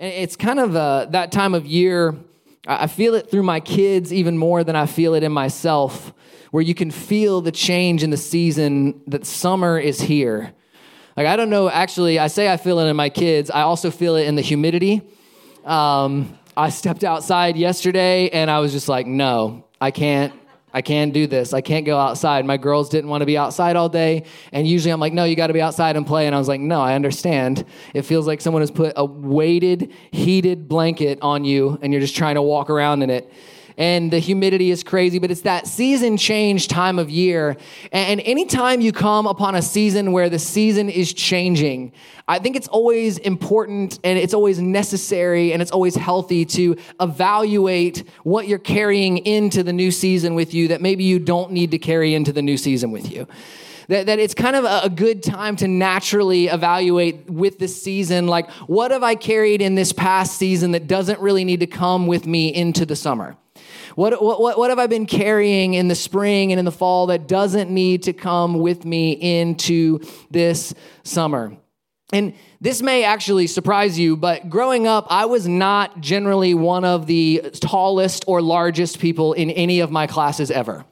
And 0.00 0.14
it's 0.14 0.34
kind 0.34 0.58
of 0.58 0.74
uh, 0.74 1.04
that 1.10 1.30
time 1.30 1.52
of 1.52 1.66
year. 1.66 2.16
I 2.66 2.86
feel 2.86 3.14
it 3.14 3.30
through 3.30 3.42
my 3.42 3.60
kids 3.60 4.14
even 4.14 4.38
more 4.38 4.64
than 4.64 4.74
I 4.74 4.86
feel 4.86 5.12
it 5.12 5.22
in 5.22 5.30
myself, 5.30 6.14
where 6.52 6.62
you 6.62 6.74
can 6.74 6.90
feel 6.90 7.42
the 7.42 7.52
change 7.52 8.02
in 8.02 8.08
the 8.08 8.16
season 8.16 9.02
that 9.08 9.26
summer 9.26 9.78
is 9.78 10.00
here. 10.00 10.54
Like, 11.18 11.26
I 11.26 11.36
don't 11.36 11.50
know, 11.50 11.68
actually, 11.68 12.18
I 12.18 12.28
say 12.28 12.50
I 12.50 12.56
feel 12.56 12.78
it 12.78 12.88
in 12.88 12.96
my 12.96 13.10
kids. 13.10 13.50
I 13.50 13.60
also 13.60 13.90
feel 13.90 14.16
it 14.16 14.26
in 14.26 14.36
the 14.36 14.42
humidity. 14.42 15.02
Um, 15.66 16.38
I 16.56 16.70
stepped 16.70 17.04
outside 17.04 17.58
yesterday 17.58 18.30
and 18.30 18.50
I 18.50 18.60
was 18.60 18.72
just 18.72 18.88
like, 18.88 19.06
no, 19.06 19.66
I 19.82 19.90
can't. 19.90 20.32
I 20.72 20.82
can't 20.82 21.12
do 21.12 21.26
this. 21.26 21.52
I 21.52 21.60
can't 21.60 21.84
go 21.84 21.98
outside. 21.98 22.44
My 22.44 22.56
girls 22.56 22.88
didn't 22.88 23.10
want 23.10 23.22
to 23.22 23.26
be 23.26 23.36
outside 23.36 23.76
all 23.76 23.88
day. 23.88 24.24
And 24.52 24.66
usually 24.66 24.92
I'm 24.92 25.00
like, 25.00 25.12
no, 25.12 25.24
you 25.24 25.36
got 25.36 25.48
to 25.48 25.52
be 25.52 25.60
outside 25.60 25.96
and 25.96 26.06
play. 26.06 26.26
And 26.26 26.34
I 26.34 26.38
was 26.38 26.48
like, 26.48 26.60
no, 26.60 26.80
I 26.80 26.94
understand. 26.94 27.64
It 27.94 28.02
feels 28.02 28.26
like 28.26 28.40
someone 28.40 28.62
has 28.62 28.70
put 28.70 28.92
a 28.96 29.04
weighted, 29.04 29.92
heated 30.12 30.68
blanket 30.68 31.18
on 31.22 31.44
you 31.44 31.78
and 31.82 31.92
you're 31.92 32.00
just 32.00 32.16
trying 32.16 32.36
to 32.36 32.42
walk 32.42 32.70
around 32.70 33.02
in 33.02 33.10
it 33.10 33.32
and 33.80 34.10
the 34.10 34.18
humidity 34.18 34.70
is 34.70 34.82
crazy, 34.84 35.18
but 35.18 35.30
it's 35.30 35.40
that 35.40 35.66
season 35.66 36.18
change 36.18 36.68
time 36.68 36.98
of 36.98 37.08
year. 37.08 37.56
And 37.92 38.20
anytime 38.20 38.82
you 38.82 38.92
come 38.92 39.26
upon 39.26 39.54
a 39.54 39.62
season 39.62 40.12
where 40.12 40.28
the 40.28 40.38
season 40.38 40.90
is 40.90 41.14
changing, 41.14 41.92
I 42.28 42.40
think 42.40 42.56
it's 42.56 42.68
always 42.68 43.16
important 43.16 43.98
and 44.04 44.18
it's 44.18 44.34
always 44.34 44.60
necessary 44.60 45.54
and 45.54 45.62
it's 45.62 45.70
always 45.70 45.96
healthy 45.96 46.44
to 46.44 46.76
evaluate 47.00 48.04
what 48.22 48.46
you're 48.46 48.58
carrying 48.58 49.16
into 49.16 49.62
the 49.62 49.72
new 49.72 49.90
season 49.90 50.34
with 50.34 50.52
you 50.52 50.68
that 50.68 50.82
maybe 50.82 51.04
you 51.04 51.18
don't 51.18 51.50
need 51.50 51.70
to 51.70 51.78
carry 51.78 52.14
into 52.14 52.34
the 52.34 52.42
new 52.42 52.58
season 52.58 52.90
with 52.90 53.10
you 53.10 53.26
that, 53.88 54.06
that 54.06 54.18
it's 54.18 54.34
kind 54.34 54.56
of 54.56 54.64
a, 54.64 54.90
good 54.90 55.22
time 55.22 55.56
to 55.56 55.66
naturally 55.66 56.46
evaluate 56.46 57.28
with 57.30 57.58
this 57.58 57.80
season 57.80 58.26
like 58.26 58.50
what 58.66 58.90
have 58.90 59.02
i 59.02 59.14
carried 59.14 59.62
in 59.62 59.74
this 59.74 59.92
past 59.92 60.36
season 60.36 60.72
that 60.72 60.86
doesn't 60.86 61.20
really 61.20 61.44
need 61.44 61.60
to 61.60 61.66
come 61.66 62.06
with 62.06 62.26
me 62.26 62.54
into 62.54 62.84
the 62.84 62.94
summer 62.94 63.36
what, 63.94 64.22
what, 64.22 64.58
what 64.58 64.70
have 64.70 64.78
I 64.78 64.86
been 64.86 65.06
carrying 65.06 65.74
in 65.74 65.88
the 65.88 65.94
spring 65.94 66.52
and 66.52 66.58
in 66.58 66.64
the 66.64 66.72
fall 66.72 67.06
that 67.06 67.28
doesn't 67.28 67.70
need 67.70 68.04
to 68.04 68.12
come 68.12 68.58
with 68.58 68.84
me 68.84 69.12
into 69.12 70.00
this 70.30 70.74
summer? 71.02 71.56
And 72.12 72.34
this 72.60 72.82
may 72.82 73.04
actually 73.04 73.46
surprise 73.46 73.98
you, 73.98 74.16
but 74.16 74.50
growing 74.50 74.86
up, 74.86 75.06
I 75.10 75.26
was 75.26 75.46
not 75.46 76.00
generally 76.00 76.54
one 76.54 76.84
of 76.84 77.06
the 77.06 77.50
tallest 77.54 78.24
or 78.26 78.42
largest 78.42 78.98
people 78.98 79.32
in 79.32 79.50
any 79.50 79.80
of 79.80 79.90
my 79.90 80.06
classes 80.06 80.50
ever. 80.50 80.84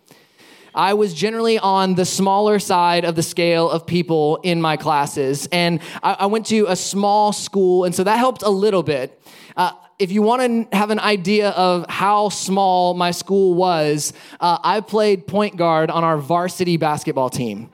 I 0.74 0.94
was 0.94 1.12
generally 1.12 1.58
on 1.58 1.96
the 1.96 2.04
smaller 2.04 2.60
side 2.60 3.04
of 3.04 3.16
the 3.16 3.22
scale 3.22 3.68
of 3.68 3.84
people 3.84 4.36
in 4.44 4.60
my 4.60 4.76
classes. 4.76 5.48
And 5.50 5.80
I, 6.04 6.18
I 6.20 6.26
went 6.26 6.46
to 6.46 6.66
a 6.68 6.76
small 6.76 7.32
school, 7.32 7.84
and 7.84 7.92
so 7.92 8.04
that 8.04 8.16
helped 8.16 8.42
a 8.42 8.50
little 8.50 8.84
bit. 8.84 9.20
Uh, 9.56 9.72
if 9.98 10.12
you 10.12 10.22
want 10.22 10.70
to 10.70 10.76
have 10.76 10.90
an 10.90 11.00
idea 11.00 11.50
of 11.50 11.84
how 11.88 12.28
small 12.28 12.94
my 12.94 13.10
school 13.10 13.54
was, 13.54 14.12
uh, 14.40 14.58
I 14.62 14.80
played 14.80 15.26
point 15.26 15.56
guard 15.56 15.90
on 15.90 16.04
our 16.04 16.18
varsity 16.18 16.76
basketball 16.76 17.30
team. 17.30 17.70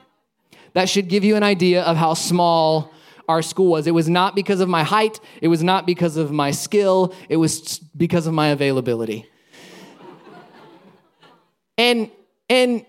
That 0.73 0.89
should 0.89 1.07
give 1.07 1.23
you 1.23 1.35
an 1.35 1.43
idea 1.43 1.83
of 1.83 1.97
how 1.97 2.15
small 2.15 2.91
our 3.29 3.41
school 3.41 3.71
was. 3.71 3.87
It 3.87 3.93
was 3.93 4.09
not 4.09 4.35
because 4.35 4.59
of 4.59 4.69
my 4.69 4.83
height, 4.83 5.19
it 5.41 5.47
was 5.47 5.63
not 5.63 5.85
because 5.85 6.17
of 6.17 6.31
my 6.31 6.51
skill, 6.51 7.13
it 7.29 7.37
was 7.37 7.79
because 7.95 8.27
of 8.27 8.33
my 8.33 8.47
availability. 8.47 9.27
and 11.77 12.09
and 12.49 12.85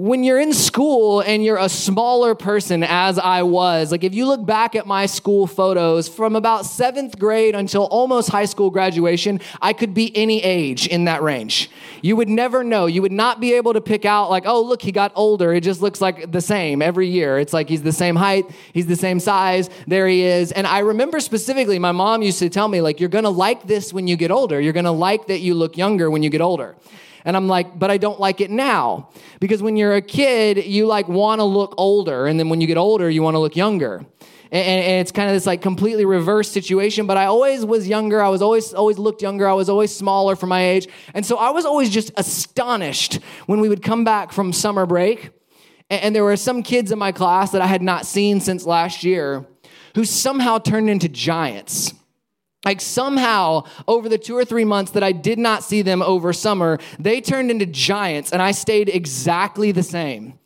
when 0.00 0.24
you're 0.24 0.40
in 0.40 0.54
school 0.54 1.20
and 1.20 1.44
you're 1.44 1.58
a 1.58 1.68
smaller 1.68 2.34
person, 2.34 2.82
as 2.82 3.18
I 3.18 3.42
was, 3.42 3.92
like 3.92 4.02
if 4.02 4.14
you 4.14 4.24
look 4.24 4.46
back 4.46 4.74
at 4.74 4.86
my 4.86 5.04
school 5.04 5.46
photos 5.46 6.08
from 6.08 6.36
about 6.36 6.64
seventh 6.64 7.18
grade 7.18 7.54
until 7.54 7.84
almost 7.84 8.30
high 8.30 8.46
school 8.46 8.70
graduation, 8.70 9.40
I 9.60 9.74
could 9.74 9.92
be 9.92 10.16
any 10.16 10.42
age 10.42 10.86
in 10.86 11.04
that 11.04 11.22
range. 11.22 11.70
You 12.00 12.16
would 12.16 12.30
never 12.30 12.64
know. 12.64 12.86
You 12.86 13.02
would 13.02 13.12
not 13.12 13.40
be 13.40 13.52
able 13.52 13.74
to 13.74 13.82
pick 13.82 14.06
out, 14.06 14.30
like, 14.30 14.44
oh, 14.46 14.62
look, 14.62 14.80
he 14.80 14.90
got 14.90 15.12
older. 15.16 15.52
It 15.52 15.60
just 15.60 15.82
looks 15.82 16.00
like 16.00 16.32
the 16.32 16.40
same 16.40 16.80
every 16.80 17.08
year. 17.08 17.38
It's 17.38 17.52
like 17.52 17.68
he's 17.68 17.82
the 17.82 17.92
same 17.92 18.16
height, 18.16 18.46
he's 18.72 18.86
the 18.86 18.96
same 18.96 19.20
size, 19.20 19.68
there 19.86 20.08
he 20.08 20.22
is. 20.22 20.50
And 20.50 20.66
I 20.66 20.78
remember 20.78 21.20
specifically, 21.20 21.78
my 21.78 21.92
mom 21.92 22.22
used 22.22 22.38
to 22.38 22.48
tell 22.48 22.68
me, 22.68 22.80
like, 22.80 23.00
you're 23.00 23.10
gonna 23.10 23.28
like 23.28 23.66
this 23.66 23.92
when 23.92 24.06
you 24.06 24.16
get 24.16 24.30
older. 24.30 24.58
You're 24.62 24.72
gonna 24.72 24.92
like 24.92 25.26
that 25.26 25.40
you 25.40 25.52
look 25.52 25.76
younger 25.76 26.10
when 26.10 26.22
you 26.22 26.30
get 26.30 26.40
older. 26.40 26.74
And 27.24 27.36
I'm 27.36 27.48
like, 27.48 27.78
but 27.78 27.90
I 27.90 27.98
don't 27.98 28.18
like 28.18 28.40
it 28.40 28.50
now. 28.50 29.10
Because 29.40 29.62
when 29.62 29.76
you're 29.76 29.94
a 29.94 30.02
kid, 30.02 30.64
you 30.64 30.86
like 30.86 31.08
want 31.08 31.40
to 31.40 31.44
look 31.44 31.74
older. 31.76 32.26
And 32.26 32.38
then 32.38 32.48
when 32.48 32.60
you 32.60 32.66
get 32.66 32.76
older, 32.76 33.10
you 33.10 33.22
want 33.22 33.34
to 33.34 33.38
look 33.38 33.56
younger. 33.56 34.04
And, 34.52 35.00
it's 35.00 35.12
kind 35.12 35.28
of 35.28 35.34
this 35.34 35.46
like 35.46 35.62
completely 35.62 36.04
reverse 36.04 36.50
situation. 36.50 37.06
But 37.06 37.16
I 37.16 37.26
always 37.26 37.64
was 37.64 37.86
younger. 37.88 38.22
I 38.22 38.28
was 38.28 38.42
always, 38.42 38.74
always 38.74 38.98
looked 38.98 39.22
younger. 39.22 39.48
I 39.48 39.52
was 39.52 39.68
always 39.68 39.94
smaller 39.94 40.36
for 40.36 40.46
my 40.46 40.64
age. 40.64 40.88
And 41.14 41.24
so 41.24 41.36
I 41.36 41.50
was 41.50 41.64
always 41.64 41.90
just 41.90 42.10
astonished 42.16 43.20
when 43.46 43.60
we 43.60 43.68
would 43.68 43.82
come 43.82 44.04
back 44.04 44.32
from 44.32 44.52
summer 44.52 44.86
break. 44.86 45.30
And 45.88 46.14
there 46.14 46.24
were 46.24 46.36
some 46.36 46.62
kids 46.62 46.92
in 46.92 46.98
my 46.98 47.10
class 47.10 47.50
that 47.50 47.62
I 47.62 47.66
had 47.66 47.82
not 47.82 48.06
seen 48.06 48.40
since 48.40 48.64
last 48.64 49.02
year 49.02 49.44
who 49.94 50.04
somehow 50.04 50.58
turned 50.58 50.88
into 50.88 51.08
giants. 51.08 51.94
Like 52.64 52.80
somehow, 52.82 53.64
over 53.88 54.08
the 54.08 54.18
two 54.18 54.36
or 54.36 54.44
three 54.44 54.66
months 54.66 54.92
that 54.92 55.02
I 55.02 55.12
did 55.12 55.38
not 55.38 55.64
see 55.64 55.80
them 55.80 56.02
over 56.02 56.32
summer, 56.32 56.78
they 56.98 57.22
turned 57.22 57.50
into 57.50 57.64
giants 57.64 58.32
and 58.32 58.42
I 58.42 58.50
stayed 58.50 58.90
exactly 58.90 59.72
the 59.72 59.82
same. 59.82 60.38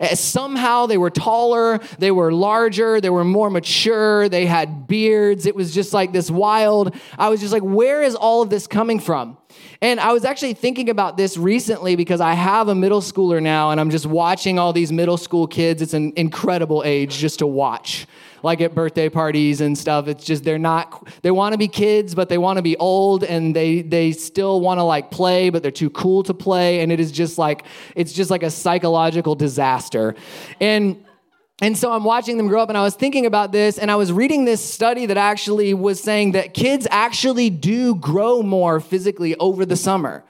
Eh, 0.00 0.14
somehow 0.14 0.86
they 0.86 0.96
were 0.96 1.10
taller, 1.10 1.80
they 1.98 2.10
were 2.10 2.32
larger, 2.32 3.00
they 3.00 3.10
were 3.10 3.24
more 3.24 3.50
mature, 3.50 4.28
they 4.28 4.46
had 4.46 4.86
beards. 4.86 5.44
It 5.44 5.54
was 5.54 5.74
just 5.74 5.92
like 5.92 6.12
this 6.12 6.30
wild. 6.30 6.94
I 7.18 7.28
was 7.28 7.40
just 7.40 7.52
like, 7.52 7.62
where 7.62 8.02
is 8.02 8.14
all 8.14 8.42
of 8.42 8.48
this 8.48 8.66
coming 8.66 9.00
from? 9.00 9.36
And 9.80 10.00
I 10.00 10.12
was 10.12 10.24
actually 10.24 10.54
thinking 10.54 10.90
about 10.90 11.16
this 11.16 11.36
recently 11.36 11.96
because 11.96 12.20
I 12.20 12.34
have 12.34 12.68
a 12.68 12.74
middle 12.74 13.00
schooler 13.00 13.42
now 13.42 13.70
and 13.70 13.80
I'm 13.80 13.90
just 13.90 14.06
watching 14.06 14.58
all 14.58 14.72
these 14.72 14.90
middle 14.90 15.16
school 15.16 15.46
kids. 15.46 15.82
It's 15.82 15.94
an 15.94 16.12
incredible 16.16 16.82
age 16.84 17.18
just 17.18 17.38
to 17.40 17.46
watch 17.46 18.06
like 18.42 18.60
at 18.60 18.74
birthday 18.74 19.08
parties 19.08 19.60
and 19.60 19.76
stuff. 19.76 20.08
It's 20.08 20.24
just 20.24 20.44
they're 20.44 20.58
not 20.58 21.08
they 21.22 21.30
want 21.30 21.52
to 21.52 21.58
be 21.58 21.68
kids, 21.68 22.14
but 22.14 22.28
they 22.28 22.38
want 22.38 22.56
to 22.56 22.62
be 22.62 22.76
old 22.76 23.24
and 23.24 23.54
they 23.54 23.82
they 23.82 24.12
still 24.12 24.60
want 24.60 24.78
to 24.78 24.84
like 24.84 25.10
play, 25.10 25.50
but 25.50 25.62
they're 25.62 25.70
too 25.70 25.90
cool 25.90 26.22
to 26.24 26.34
play. 26.34 26.80
And 26.80 26.92
it 26.92 27.00
is 27.00 27.12
just 27.12 27.38
like 27.38 27.64
it's 27.94 28.12
just 28.12 28.30
like 28.30 28.42
a 28.42 28.50
psychological 28.50 29.34
disaster. 29.34 30.14
And 30.60 31.04
and 31.60 31.76
so 31.76 31.92
I'm 31.92 32.04
watching 32.04 32.36
them 32.36 32.46
grow 32.46 32.62
up, 32.62 32.68
and 32.68 32.78
I 32.78 32.82
was 32.82 32.94
thinking 32.94 33.26
about 33.26 33.50
this, 33.50 33.78
and 33.78 33.90
I 33.90 33.96
was 33.96 34.12
reading 34.12 34.44
this 34.44 34.64
study 34.64 35.06
that 35.06 35.16
actually 35.16 35.74
was 35.74 36.00
saying 36.00 36.32
that 36.32 36.54
kids 36.54 36.86
actually 36.90 37.50
do 37.50 37.96
grow 37.96 38.42
more 38.42 38.78
physically 38.78 39.34
over 39.36 39.66
the 39.66 39.76
summer. 39.76 40.24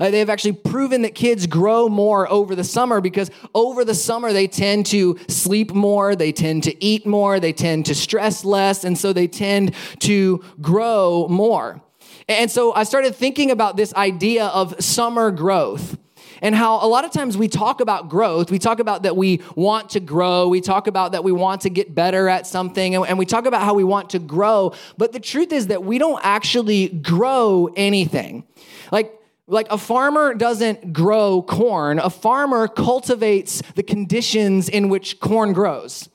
Uh, 0.00 0.10
they've 0.10 0.30
actually 0.30 0.52
proven 0.52 1.02
that 1.02 1.14
kids 1.14 1.46
grow 1.46 1.88
more 1.88 2.28
over 2.28 2.56
the 2.56 2.64
summer 2.64 3.00
because 3.00 3.30
over 3.54 3.84
the 3.84 3.94
summer 3.94 4.32
they 4.32 4.48
tend 4.48 4.86
to 4.86 5.16
sleep 5.28 5.72
more, 5.72 6.16
they 6.16 6.32
tend 6.32 6.64
to 6.64 6.84
eat 6.84 7.06
more, 7.06 7.38
they 7.38 7.52
tend 7.52 7.86
to 7.86 7.94
stress 7.94 8.44
less, 8.44 8.82
and 8.82 8.98
so 8.98 9.12
they 9.12 9.28
tend 9.28 9.74
to 10.00 10.42
grow 10.60 11.28
more. 11.28 11.80
And 12.28 12.50
so 12.50 12.72
I 12.74 12.82
started 12.84 13.14
thinking 13.14 13.50
about 13.52 13.76
this 13.76 13.94
idea 13.94 14.46
of 14.46 14.82
summer 14.82 15.30
growth 15.30 15.96
and 16.42 16.54
how 16.54 16.84
a 16.84 16.88
lot 16.88 17.04
of 17.04 17.12
times 17.12 17.38
we 17.38 17.48
talk 17.48 17.80
about 17.80 18.08
growth. 18.08 18.50
We 18.50 18.58
talk 18.58 18.80
about 18.80 19.04
that 19.04 19.16
we 19.16 19.40
want 19.54 19.90
to 19.90 20.00
grow. 20.00 20.48
We 20.48 20.60
talk 20.60 20.88
about 20.88 21.12
that 21.12 21.22
we 21.22 21.30
want 21.30 21.62
to 21.62 21.70
get 21.70 21.94
better 21.94 22.28
at 22.28 22.46
something. 22.46 22.96
And 22.96 23.16
we 23.16 23.24
talk 23.24 23.46
about 23.46 23.62
how 23.62 23.74
we 23.74 23.84
want 23.84 24.10
to 24.10 24.18
grow. 24.18 24.74
But 24.98 25.12
the 25.12 25.20
truth 25.20 25.52
is 25.52 25.68
that 25.68 25.84
we 25.84 25.98
don't 25.98 26.20
actually 26.24 26.88
grow 26.88 27.70
anything. 27.76 28.44
Like, 28.90 29.18
like 29.46 29.68
a 29.70 29.78
farmer 29.78 30.34
doesn't 30.34 30.92
grow 30.92 31.42
corn, 31.42 31.98
a 31.98 32.10
farmer 32.10 32.66
cultivates 32.66 33.62
the 33.76 33.82
conditions 33.82 34.68
in 34.68 34.88
which 34.88 35.20
corn 35.20 35.52
grows. 35.52 36.08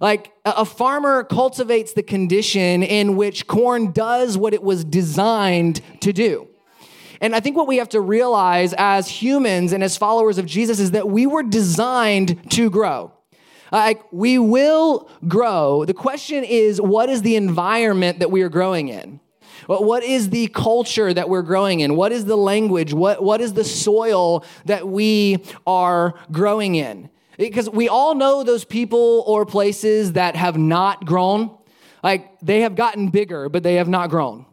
Like 0.00 0.32
a 0.44 0.64
farmer 0.64 1.24
cultivates 1.24 1.92
the 1.92 2.04
condition 2.04 2.84
in 2.84 3.16
which 3.16 3.48
corn 3.48 3.90
does 3.90 4.38
what 4.38 4.54
it 4.54 4.62
was 4.62 4.84
designed 4.84 5.80
to 6.00 6.12
do. 6.12 6.48
And 7.20 7.34
I 7.34 7.40
think 7.40 7.56
what 7.56 7.66
we 7.66 7.78
have 7.78 7.88
to 7.90 8.00
realize 8.00 8.74
as 8.78 9.08
humans 9.08 9.72
and 9.72 9.82
as 9.82 9.96
followers 9.96 10.38
of 10.38 10.46
Jesus 10.46 10.78
is 10.78 10.92
that 10.92 11.08
we 11.08 11.26
were 11.26 11.42
designed 11.42 12.50
to 12.52 12.70
grow. 12.70 13.12
Uh, 13.72 13.76
like 13.76 14.12
we 14.12 14.38
will 14.38 15.10
grow. 15.26 15.84
The 15.84 15.94
question 15.94 16.44
is, 16.44 16.80
what 16.80 17.08
is 17.08 17.22
the 17.22 17.36
environment 17.36 18.20
that 18.20 18.30
we 18.30 18.42
are 18.42 18.48
growing 18.48 18.88
in? 18.88 19.20
What 19.66 20.02
is 20.02 20.30
the 20.30 20.48
culture 20.48 21.12
that 21.12 21.28
we're 21.28 21.42
growing 21.42 21.80
in? 21.80 21.94
What 21.94 22.10
is 22.10 22.24
the 22.24 22.36
language? 22.36 22.94
What, 22.94 23.22
what 23.22 23.42
is 23.42 23.52
the 23.52 23.64
soil 23.64 24.44
that 24.64 24.88
we 24.88 25.44
are 25.66 26.14
growing 26.30 26.76
in? 26.76 27.10
Because 27.36 27.68
we 27.68 27.88
all 27.88 28.14
know 28.14 28.42
those 28.42 28.64
people 28.64 29.22
or 29.26 29.44
places 29.44 30.12
that 30.12 30.36
have 30.36 30.56
not 30.56 31.04
grown. 31.04 31.56
Like 32.02 32.40
they 32.40 32.62
have 32.62 32.76
gotten 32.76 33.08
bigger, 33.08 33.50
but 33.50 33.62
they 33.62 33.74
have 33.74 33.88
not 33.88 34.08
grown. 34.08 34.46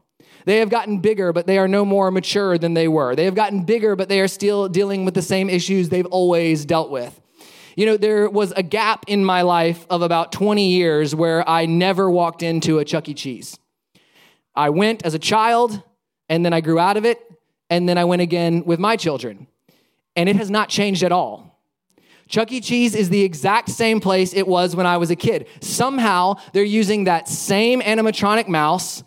They 0.46 0.58
have 0.58 0.70
gotten 0.70 1.00
bigger, 1.00 1.34
but 1.34 1.48
they 1.48 1.58
are 1.58 1.68
no 1.68 1.84
more 1.84 2.12
mature 2.12 2.58
than 2.58 2.76
they 2.76 2.88
were. 2.88 3.16
They 3.16 3.26
have 3.26 3.36
gotten 3.36 3.64
bigger, 3.64 3.96
but 3.96 4.10
they 4.10 4.22
are 4.22 4.28
still 4.28 4.70
dealing 4.70 5.04
with 5.04 5.16
the 5.16 5.22
same 5.22 5.50
issues 5.50 5.90
they've 5.90 6.06
always 6.06 6.66
dealt 6.66 6.92
with. 6.92 7.20
You 7.76 7.86
know, 7.88 7.98
there 7.98 8.30
was 8.30 8.54
a 8.54 8.64
gap 8.64 9.06
in 9.08 9.26
my 9.26 9.42
life 9.42 9.86
of 9.90 10.02
about 10.02 10.32
20 10.32 10.70
years 10.70 11.14
where 11.14 11.48
I 11.50 11.66
never 11.66 12.10
walked 12.10 12.42
into 12.42 12.80
a 12.80 12.86
Chuck 12.86 13.10
E. 13.10 13.14
Cheese. 13.14 13.60
I 14.56 14.70
went 14.70 15.04
as 15.04 15.14
a 15.14 15.20
child, 15.20 15.84
and 16.30 16.46
then 16.46 16.54
I 16.54 16.62
grew 16.62 16.80
out 16.80 16.96
of 16.96 17.06
it, 17.06 17.20
and 17.70 17.90
then 17.90 17.98
I 17.98 18.06
went 18.06 18.22
again 18.22 18.64
with 18.66 18.80
my 18.80 18.96
children. 18.96 19.48
And 20.16 20.30
it 20.30 20.38
has 20.38 20.50
not 20.50 20.70
changed 20.70 21.04
at 21.04 21.12
all. 21.12 21.60
Chuck 22.28 22.52
E. 22.52 22.62
Cheese 22.62 22.96
is 22.96 23.10
the 23.10 23.24
exact 23.24 23.70
same 23.70 24.00
place 24.00 24.34
it 24.34 24.48
was 24.48 24.76
when 24.76 24.86
I 24.86 24.98
was 24.98 25.12
a 25.12 25.16
kid. 25.16 25.48
Somehow 25.60 26.36
they're 26.54 26.64
using 26.64 27.04
that 27.04 27.28
same 27.28 27.82
animatronic 27.82 28.48
mouse, 28.48 29.04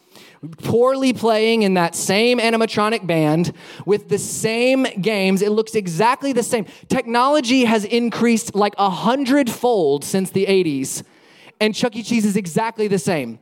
poorly 0.62 1.12
playing 1.12 1.62
in 1.62 1.74
that 1.74 1.94
same 1.94 2.38
animatronic 2.38 3.06
band 3.06 3.52
with 3.86 4.08
the 4.08 4.18
same 4.18 4.84
games. 5.00 5.42
It 5.42 5.50
looks 5.50 5.74
exactly 5.74 6.32
the 6.32 6.42
same. 6.42 6.66
Technology 6.88 7.64
has 7.64 7.84
increased 7.84 8.54
like 8.54 8.74
a 8.78 8.90
hundredfold 8.90 10.04
since 10.04 10.30
the 10.30 10.46
80s, 10.46 11.02
and 11.60 11.74
Chuck 11.74 11.96
E. 11.96 12.02
Cheese 12.02 12.24
is 12.24 12.36
exactly 12.36 12.88
the 12.88 12.98
same. 12.98 13.38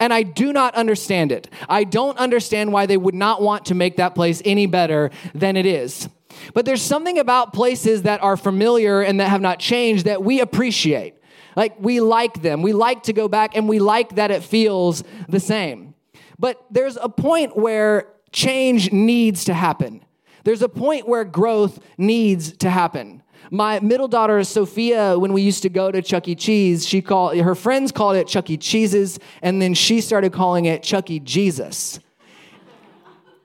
And 0.00 0.12
I 0.12 0.22
do 0.22 0.52
not 0.52 0.74
understand 0.74 1.30
it. 1.32 1.48
I 1.68 1.84
don't 1.84 2.18
understand 2.18 2.72
why 2.72 2.86
they 2.86 2.96
would 2.96 3.14
not 3.14 3.40
want 3.40 3.66
to 3.66 3.74
make 3.74 3.96
that 3.96 4.14
place 4.14 4.42
any 4.44 4.66
better 4.66 5.10
than 5.34 5.56
it 5.56 5.66
is. 5.66 6.08
But 6.54 6.64
there's 6.64 6.82
something 6.82 7.18
about 7.18 7.52
places 7.52 8.02
that 8.02 8.22
are 8.22 8.36
familiar 8.36 9.00
and 9.00 9.20
that 9.20 9.28
have 9.28 9.40
not 9.40 9.58
changed 9.58 10.04
that 10.04 10.22
we 10.22 10.40
appreciate. 10.40 11.14
Like 11.54 11.74
we 11.80 12.00
like 12.00 12.42
them. 12.42 12.62
We 12.62 12.72
like 12.72 13.04
to 13.04 13.12
go 13.12 13.28
back 13.28 13.56
and 13.56 13.68
we 13.68 13.78
like 13.78 14.16
that 14.16 14.30
it 14.30 14.42
feels 14.42 15.02
the 15.28 15.40
same. 15.40 15.94
But 16.38 16.64
there's 16.70 16.96
a 16.96 17.08
point 17.08 17.56
where 17.56 18.08
change 18.32 18.92
needs 18.92 19.44
to 19.44 19.54
happen. 19.54 20.04
There's 20.44 20.62
a 20.62 20.68
point 20.68 21.08
where 21.08 21.24
growth 21.24 21.80
needs 21.98 22.52
to 22.58 22.70
happen. 22.70 23.22
My 23.50 23.80
middle 23.80 24.08
daughter 24.08 24.42
Sophia, 24.44 25.18
when 25.18 25.32
we 25.32 25.42
used 25.42 25.62
to 25.62 25.68
go 25.68 25.90
to 25.90 26.02
Chuck 26.02 26.28
E. 26.28 26.34
Cheese, 26.34 26.86
she 26.86 27.00
called 27.00 27.36
her 27.36 27.54
friends 27.54 27.92
called 27.92 28.16
it 28.16 28.26
Chuck 28.26 28.50
E. 28.50 28.56
Cheese's, 28.56 29.18
and 29.42 29.62
then 29.62 29.74
she 29.74 30.00
started 30.00 30.32
calling 30.32 30.64
it 30.64 30.82
Chuck 30.82 31.10
E. 31.10 31.20
Jesus. 31.20 32.00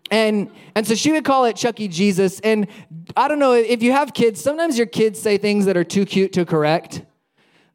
And 0.09 0.51
and 0.75 0.85
so 0.85 0.95
she 0.95 1.11
would 1.11 1.23
call 1.23 1.45
it 1.45 1.55
Chuck 1.55 1.79
E. 1.79 1.87
Jesus. 1.87 2.39
And 2.41 2.67
I 3.15 3.27
don't 3.27 3.39
know 3.39 3.53
if 3.53 3.83
you 3.83 3.91
have 3.91 4.13
kids, 4.13 4.41
sometimes 4.41 4.77
your 4.77 4.87
kids 4.87 5.21
say 5.21 5.37
things 5.37 5.65
that 5.65 5.77
are 5.77 5.83
too 5.83 6.05
cute 6.05 6.33
to 6.33 6.45
correct. 6.45 7.03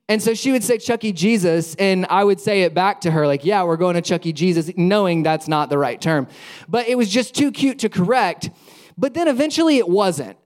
And 0.09 0.23
so 0.23 0.35
she 0.35 0.53
would 0.53 0.63
say 0.63 0.79
Chuck 0.79 1.03
E. 1.03 1.13
Jesus, 1.13 1.75
and 1.77 2.07
I 2.09 2.23
would 2.23 2.41
say 2.41 2.63
it 2.63 2.75
back 2.75 3.01
to 3.01 3.11
her, 3.11 3.27
like, 3.27 3.45
yeah, 3.45 3.65
we're 3.65 3.77
going 3.77 3.95
to 3.95 4.03
Chuck 4.03 4.25
E. 4.25 4.33
Jesus, 4.33 4.71
knowing 4.77 5.25
that's 5.25 5.49
not 5.49 5.69
the 5.69 5.79
right 5.79 6.01
term. 6.01 6.29
But 6.69 6.87
it 6.89 6.97
was 6.97 7.11
just 7.11 7.35
too 7.35 7.51
cute 7.51 7.81
to 7.81 7.89
correct. 7.89 8.51
But 8.97 9.15
then 9.15 9.27
eventually 9.27 9.79
it 9.79 9.89
wasn't. 9.89 10.39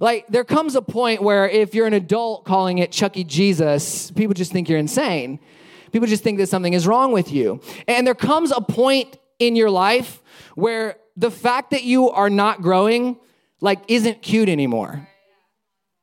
Like, 0.00 0.26
there 0.26 0.44
comes 0.44 0.74
a 0.74 0.82
point 0.82 1.22
where 1.22 1.48
if 1.48 1.74
you're 1.74 1.86
an 1.86 1.94
adult 1.94 2.44
calling 2.44 2.78
it 2.78 2.92
Chuck 2.92 3.16
E. 3.16 3.24
Jesus, 3.24 4.10
people 4.10 4.34
just 4.34 4.52
think 4.52 4.68
you're 4.68 4.78
insane. 4.78 5.40
People 5.90 6.06
just 6.06 6.22
think 6.22 6.38
that 6.38 6.48
something 6.48 6.74
is 6.74 6.86
wrong 6.86 7.12
with 7.12 7.32
you. 7.32 7.60
And 7.88 8.06
there 8.06 8.14
comes 8.14 8.50
a 8.50 8.60
point 8.60 9.16
in 9.38 9.56
your 9.56 9.70
life 9.70 10.22
where 10.56 10.96
the 11.16 11.30
fact 11.30 11.70
that 11.70 11.84
you 11.84 12.10
are 12.10 12.28
not 12.28 12.60
growing, 12.60 13.16
like, 13.62 13.80
isn't 13.88 14.20
cute 14.20 14.50
anymore. 14.50 15.08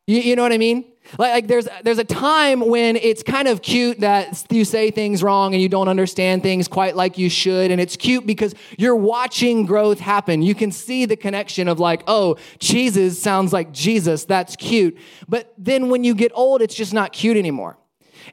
You, 0.07 0.19
you 0.19 0.36
know 0.36 0.42
what 0.42 0.54
I 0.54 0.57
mean? 0.57 0.90
Like, 1.17 1.31
like, 1.31 1.47
there's 1.47 1.67
there's 1.83 1.97
a 1.97 2.03
time 2.03 2.61
when 2.61 2.95
it's 2.95 3.23
kind 3.23 3.47
of 3.47 3.61
cute 3.61 3.99
that 4.01 4.45
you 4.49 4.65
say 4.65 4.91
things 4.91 5.23
wrong 5.23 5.53
and 5.53 5.61
you 5.61 5.69
don't 5.69 5.87
understand 5.87 6.43
things 6.43 6.67
quite 6.67 6.95
like 6.95 7.17
you 7.17 7.29
should 7.29 7.71
and 7.71 7.81
it's 7.81 7.95
cute 7.95 8.25
because 8.25 8.53
you're 8.77 8.95
watching 8.95 9.65
growth 9.65 9.99
happen. 9.99 10.41
You 10.41 10.55
can 10.55 10.71
see 10.71 11.05
the 11.05 11.15
connection 11.15 11.67
of 11.67 11.79
like 11.79 12.03
oh 12.07 12.37
jesus 12.59 13.21
sounds 13.21 13.53
like 13.53 13.71
jesus. 13.71 14.25
That's 14.25 14.55
cute. 14.55 14.97
But 15.27 15.53
then 15.57 15.89
when 15.89 16.03
you 16.03 16.15
get 16.15 16.31
old 16.35 16.61
it's 16.61 16.75
just 16.75 16.93
not 16.93 17.13
cute 17.13 17.37
anymore. 17.37 17.77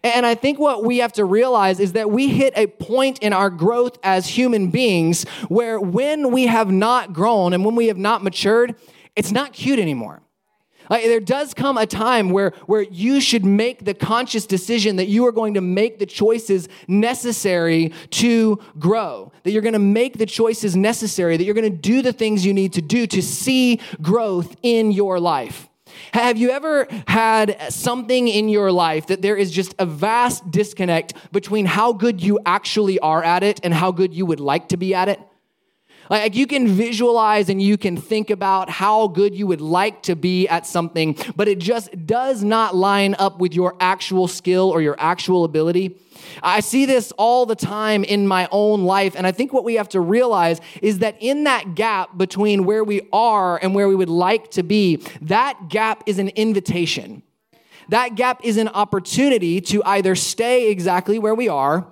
And 0.04 0.26
I 0.26 0.34
think 0.34 0.58
what 0.58 0.84
we 0.84 0.98
have 0.98 1.12
to 1.14 1.25
realize 1.25 1.80
is 1.80 1.92
that 1.92 2.10
we 2.10 2.28
hit 2.28 2.52
a 2.56 2.66
point 2.66 3.19
in 3.20 3.32
our 3.32 3.50
growth 3.50 3.98
as 4.02 4.26
human 4.26 4.70
beings 4.70 5.25
where 5.48 5.80
when 5.80 6.30
we 6.30 6.46
have 6.46 6.70
not 6.70 7.12
grown 7.12 7.52
and 7.52 7.64
when 7.64 7.75
we 7.75 7.86
have 7.86 7.96
not 7.96 8.22
matured, 8.22 8.75
it's 9.16 9.32
not 9.32 9.52
cute 9.52 9.78
anymore. 9.78 10.22
Like, 10.90 11.05
there 11.05 11.20
does 11.20 11.55
come 11.55 11.76
a 11.76 11.87
time 11.87 12.31
where, 12.31 12.50
where 12.67 12.82
you 12.82 13.20
should 13.20 13.44
make 13.44 13.85
the 13.85 13.94
conscious 13.94 14.46
decision 14.46 14.96
that 14.96 15.06
you 15.08 15.26
are 15.26 15.32
going 15.32 15.55
to 15.55 15.61
make 15.61 15.99
the 15.99 16.06
choices 16.06 16.69
necessary 16.87 17.93
to 18.11 18.58
grow, 18.79 19.32
that 19.43 19.52
you're 19.52 19.62
going 19.62 19.73
to 19.75 19.79
make 19.79 20.19
the 20.19 20.26
choices 20.26 20.76
necessary, 20.76 21.37
that 21.37 21.44
you're 21.44 21.55
going 21.55 21.70
to 21.70 21.76
do 21.76 22.02
the 22.02 22.12
things 22.12 22.44
you 22.44 22.55
need 22.55 22.73
to 22.75 22.82
do 22.82 23.06
to 23.06 23.23
see 23.23 23.81
growth 24.00 24.56
in 24.62 24.93
your 24.93 25.20
life. 25.20 25.69
Have 26.12 26.38
you 26.38 26.50
ever 26.50 26.87
had 27.06 27.73
something 27.73 28.29
in 28.29 28.49
your 28.49 28.70
life 28.70 29.06
that 29.08 29.23
there 29.23 29.37
is 29.37 29.50
just 29.50 29.75
a 29.79 29.87
vast 29.87 30.50
disconnect 30.50 31.14
between 31.32 31.67
how 31.67 31.93
good 31.93 32.23
you 32.23 32.38
actually 32.46 32.99
are 33.00 33.23
at 33.23 33.43
it 33.43 33.61
and 33.62 33.75
how 33.75 33.90
good 33.90 34.14
you 34.14 34.26
would 34.26 34.40
like 34.40 34.69
to 34.69 34.76
be 34.76 34.94
at 34.94 35.08
it? 35.08 35.20
Like 36.10 36.34
you 36.34 36.46
can 36.46 36.69
visualize 36.69 37.49
and 37.49 37.60
you 37.60 37.76
can 37.76 37.96
think 37.96 38.31
about 38.31 38.70
how 38.70 39.08
good 39.08 39.34
you 39.34 39.46
would 39.46 39.60
like 39.60 40.02
to 40.05 40.16
be 40.16 40.49
at 40.49 40.66
something, 40.66 41.16
but 41.37 41.49
it 41.49 41.58
just 41.58 42.06
does 42.06 42.43
not 42.43 42.75
line 42.75 43.14
up 43.19 43.38
with 43.38 43.55
your 43.55 43.76
actual 43.81 44.28
skill 44.28 44.70
or 44.70 44.81
your 44.81 44.96
actual 44.99 45.44
ability. 45.44 45.96
I 46.43 46.60
see 46.60 46.87
this 46.87 47.12
all 47.12 47.46
the 47.46 47.55
time 47.55 48.05
in 48.05 48.26
my 48.26 48.49
own 48.50 48.84
life. 48.84 49.14
And 49.16 49.26
I 49.26 49.32
think 49.32 49.52
what 49.52 49.64
we 49.64 49.75
have 49.75 49.88
to 49.90 50.00
realize 50.00 50.60
is 50.82 50.99
that 50.99 51.16
in 51.20 51.44
that 51.44 51.75
gap 51.75 52.16
between 52.16 52.64
where 52.64 52.84
we 52.84 53.02
are 53.12 53.58
and 53.62 53.75
where 53.75 53.88
we 53.88 53.94
would 53.94 54.08
like 54.08 54.50
to 54.52 54.62
be, 54.62 54.96
that 55.22 55.69
gap 55.69 56.02
is 56.06 56.19
an 56.19 56.28
invitation. 56.31 57.22
That 57.88 58.16
gap 58.16 58.40
is 58.44 58.56
an 58.58 58.69
opportunity 58.69 59.61
to 59.62 59.82
either 59.84 60.14
stay 60.14 60.70
exactly 60.70 61.19
where 61.19 61.34
we 61.34 61.49
are 61.49 61.87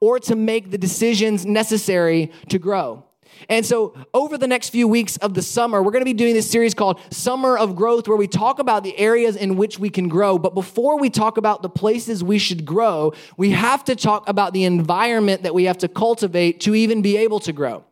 or 0.00 0.18
to 0.20 0.34
make 0.34 0.70
the 0.70 0.78
decisions 0.78 1.46
necessary 1.46 2.32
to 2.48 2.58
grow. 2.58 3.05
And 3.48 3.64
so, 3.64 3.94
over 4.14 4.38
the 4.38 4.46
next 4.46 4.70
few 4.70 4.88
weeks 4.88 5.16
of 5.18 5.34
the 5.34 5.42
summer, 5.42 5.82
we're 5.82 5.90
going 5.90 6.00
to 6.00 6.06
be 6.06 6.12
doing 6.12 6.34
this 6.34 6.50
series 6.50 6.74
called 6.74 7.00
Summer 7.10 7.56
of 7.56 7.76
Growth, 7.76 8.08
where 8.08 8.16
we 8.16 8.26
talk 8.26 8.58
about 8.58 8.82
the 8.82 8.96
areas 8.98 9.36
in 9.36 9.56
which 9.56 9.78
we 9.78 9.90
can 9.90 10.08
grow. 10.08 10.38
But 10.38 10.54
before 10.54 10.98
we 10.98 11.10
talk 11.10 11.36
about 11.36 11.62
the 11.62 11.68
places 11.68 12.24
we 12.24 12.38
should 12.38 12.64
grow, 12.64 13.12
we 13.36 13.50
have 13.50 13.84
to 13.84 13.96
talk 13.96 14.28
about 14.28 14.52
the 14.52 14.64
environment 14.64 15.42
that 15.42 15.54
we 15.54 15.64
have 15.64 15.78
to 15.78 15.88
cultivate 15.88 16.60
to 16.60 16.74
even 16.74 17.02
be 17.02 17.16
able 17.16 17.40
to 17.40 17.52
grow. 17.52 17.84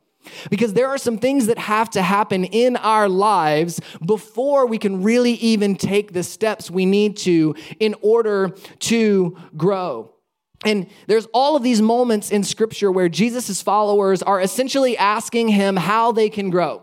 Because 0.50 0.73
there 0.73 0.88
are 0.88 0.99
some 0.99 1.19
things 1.19 1.46
that 1.46 1.58
have 1.58 1.91
to 1.91 2.02
happen 2.02 2.44
in 2.44 2.76
our 2.76 3.08
lives 3.08 3.81
before 4.05 4.67
we 4.67 4.79
can 4.79 5.02
really 5.02 5.32
even 5.35 5.76
take 5.76 6.12
the 6.12 6.23
steps 6.23 6.70
we 6.70 6.87
need 6.87 7.17
to 7.19 7.55
in 7.79 7.94
order 8.00 8.55
to 8.81 9.37
grow. 9.56 10.14
And 10.65 10.87
there's 11.07 11.27
all 11.35 11.57
of 11.57 11.63
these 11.63 11.83
moments 11.83 12.31
in 12.31 12.43
scripture 12.43 12.91
where 12.91 13.09
Jesus' 13.09 13.63
followers 13.63 14.23
are 14.23 14.41
essentially 14.41 14.97
asking 14.97 15.49
him 15.49 15.77
how 15.77 16.13
they 16.13 16.29
can 16.29 16.51
grow. 16.51 16.83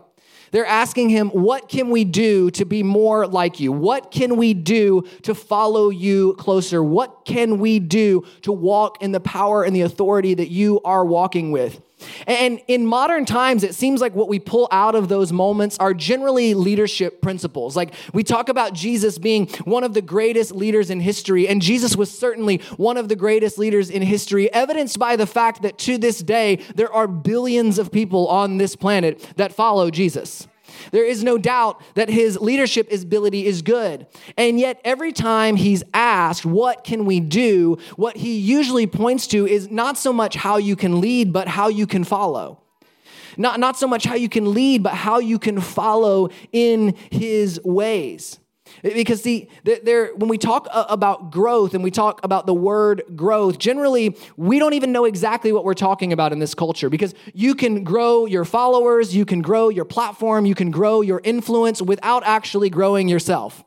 They're 0.52 0.66
asking 0.66 1.08
him, 1.08 1.30
What 1.30 1.68
can 1.68 1.90
we 1.90 2.04
do 2.04 2.50
to 2.52 2.64
be 2.64 2.82
more 2.82 3.26
like 3.26 3.58
you? 3.58 3.72
What 3.72 4.10
can 4.10 4.36
we 4.36 4.54
do 4.54 5.02
to 5.22 5.34
follow 5.34 5.88
you 5.88 6.34
closer? 6.34 6.82
What 6.82 7.24
can 7.24 7.58
we 7.58 7.78
do 7.78 8.24
to 8.42 8.52
walk 8.52 9.02
in 9.02 9.12
the 9.12 9.20
power 9.20 9.64
and 9.64 9.74
the 9.74 9.80
authority 9.80 10.34
that 10.34 10.50
you 10.50 10.80
are 10.84 11.04
walking 11.04 11.52
with? 11.52 11.80
And 12.26 12.60
in 12.68 12.86
modern 12.86 13.24
times, 13.24 13.64
it 13.64 13.74
seems 13.74 14.00
like 14.00 14.14
what 14.14 14.28
we 14.28 14.38
pull 14.38 14.68
out 14.70 14.94
of 14.94 15.08
those 15.08 15.32
moments 15.32 15.76
are 15.78 15.94
generally 15.94 16.54
leadership 16.54 17.20
principles. 17.20 17.76
Like 17.76 17.94
we 18.12 18.22
talk 18.24 18.48
about 18.48 18.72
Jesus 18.72 19.18
being 19.18 19.46
one 19.64 19.84
of 19.84 19.94
the 19.94 20.02
greatest 20.02 20.52
leaders 20.52 20.90
in 20.90 21.00
history, 21.00 21.48
and 21.48 21.62
Jesus 21.62 21.96
was 21.96 22.16
certainly 22.16 22.58
one 22.76 22.96
of 22.96 23.08
the 23.08 23.16
greatest 23.16 23.58
leaders 23.58 23.90
in 23.90 24.02
history, 24.02 24.52
evidenced 24.52 24.98
by 24.98 25.16
the 25.16 25.26
fact 25.26 25.62
that 25.62 25.78
to 25.78 25.98
this 25.98 26.18
day, 26.18 26.56
there 26.74 26.92
are 26.92 27.06
billions 27.06 27.78
of 27.78 27.90
people 27.90 28.28
on 28.28 28.58
this 28.58 28.76
planet 28.76 29.20
that 29.36 29.52
follow 29.52 29.90
Jesus. 29.90 30.46
There 30.90 31.04
is 31.04 31.22
no 31.22 31.38
doubt 31.38 31.80
that 31.94 32.08
his 32.08 32.40
leadership 32.40 32.90
ability 32.92 33.46
is 33.46 33.62
good. 33.62 34.06
And 34.36 34.58
yet, 34.58 34.80
every 34.84 35.12
time 35.12 35.56
he's 35.56 35.82
asked, 35.94 36.44
What 36.44 36.84
can 36.84 37.04
we 37.04 37.20
do? 37.20 37.78
what 37.96 38.16
he 38.16 38.38
usually 38.38 38.86
points 38.86 39.26
to 39.28 39.46
is 39.46 39.70
not 39.70 39.98
so 39.98 40.12
much 40.12 40.34
how 40.34 40.56
you 40.56 40.76
can 40.76 41.00
lead, 41.00 41.32
but 41.32 41.48
how 41.48 41.68
you 41.68 41.86
can 41.86 42.04
follow. 42.04 42.60
Not, 43.36 43.60
not 43.60 43.78
so 43.78 43.86
much 43.86 44.04
how 44.04 44.14
you 44.14 44.28
can 44.28 44.52
lead, 44.52 44.82
but 44.82 44.94
how 44.94 45.18
you 45.18 45.38
can 45.38 45.60
follow 45.60 46.30
in 46.52 46.94
his 47.10 47.60
ways. 47.64 48.38
Because 48.82 49.22
see, 49.22 49.48
when 49.64 50.28
we 50.28 50.38
talk 50.38 50.66
uh, 50.70 50.86
about 50.88 51.30
growth 51.30 51.74
and 51.74 51.84
we 51.84 51.90
talk 51.90 52.20
about 52.24 52.46
the 52.46 52.54
word 52.54 53.02
growth, 53.14 53.58
generally 53.58 54.16
we 54.36 54.58
don't 54.58 54.74
even 54.74 54.92
know 54.92 55.04
exactly 55.04 55.52
what 55.52 55.64
we're 55.64 55.74
talking 55.74 56.12
about 56.12 56.32
in 56.32 56.38
this 56.38 56.54
culture. 56.54 56.90
Because 56.90 57.14
you 57.34 57.54
can 57.54 57.84
grow 57.84 58.26
your 58.26 58.44
followers, 58.44 59.14
you 59.14 59.24
can 59.24 59.42
grow 59.42 59.68
your 59.68 59.84
platform, 59.84 60.46
you 60.46 60.54
can 60.54 60.70
grow 60.70 61.00
your 61.00 61.20
influence 61.24 61.80
without 61.82 62.22
actually 62.24 62.70
growing 62.70 63.08
yourself. 63.08 63.64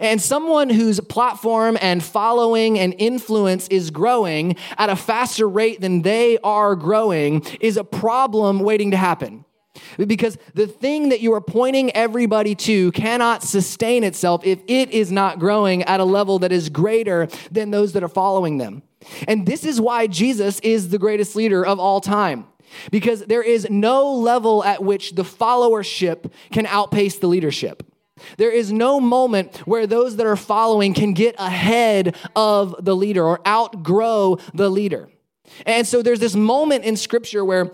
And 0.00 0.20
someone 0.20 0.70
whose 0.70 0.98
platform 1.00 1.78
and 1.80 2.02
following 2.02 2.78
and 2.78 2.94
influence 2.98 3.68
is 3.68 3.90
growing 3.90 4.56
at 4.76 4.90
a 4.90 4.96
faster 4.96 5.48
rate 5.48 5.80
than 5.80 6.02
they 6.02 6.38
are 6.38 6.74
growing 6.74 7.44
is 7.60 7.76
a 7.76 7.84
problem 7.84 8.58
waiting 8.60 8.90
to 8.90 8.96
happen. 8.96 9.43
Because 9.98 10.38
the 10.54 10.66
thing 10.66 11.08
that 11.08 11.20
you 11.20 11.34
are 11.34 11.40
pointing 11.40 11.90
everybody 11.92 12.54
to 12.54 12.92
cannot 12.92 13.42
sustain 13.42 14.04
itself 14.04 14.44
if 14.44 14.60
it 14.68 14.90
is 14.90 15.10
not 15.10 15.38
growing 15.38 15.82
at 15.82 16.00
a 16.00 16.04
level 16.04 16.38
that 16.40 16.52
is 16.52 16.68
greater 16.68 17.28
than 17.50 17.70
those 17.70 17.92
that 17.92 18.02
are 18.02 18.08
following 18.08 18.58
them. 18.58 18.82
And 19.28 19.46
this 19.46 19.64
is 19.64 19.80
why 19.80 20.06
Jesus 20.06 20.60
is 20.60 20.88
the 20.88 20.98
greatest 20.98 21.36
leader 21.36 21.64
of 21.64 21.78
all 21.78 22.00
time. 22.00 22.46
because 22.90 23.24
there 23.26 23.42
is 23.42 23.68
no 23.70 24.12
level 24.12 24.64
at 24.64 24.82
which 24.82 25.14
the 25.14 25.22
followership 25.22 26.30
can 26.52 26.66
outpace 26.66 27.18
the 27.18 27.26
leadership. 27.26 27.82
There 28.36 28.50
is 28.50 28.72
no 28.72 29.00
moment 29.00 29.56
where 29.66 29.86
those 29.86 30.16
that 30.16 30.26
are 30.26 30.36
following 30.36 30.94
can 30.94 31.14
get 31.14 31.34
ahead 31.38 32.16
of 32.36 32.84
the 32.84 32.94
leader 32.94 33.24
or 33.24 33.46
outgrow 33.46 34.38
the 34.54 34.70
leader. 34.70 35.08
And 35.66 35.86
so 35.86 36.00
there's 36.00 36.20
this 36.20 36.34
moment 36.36 36.84
in 36.84 36.96
scripture 36.96 37.44
where 37.44 37.70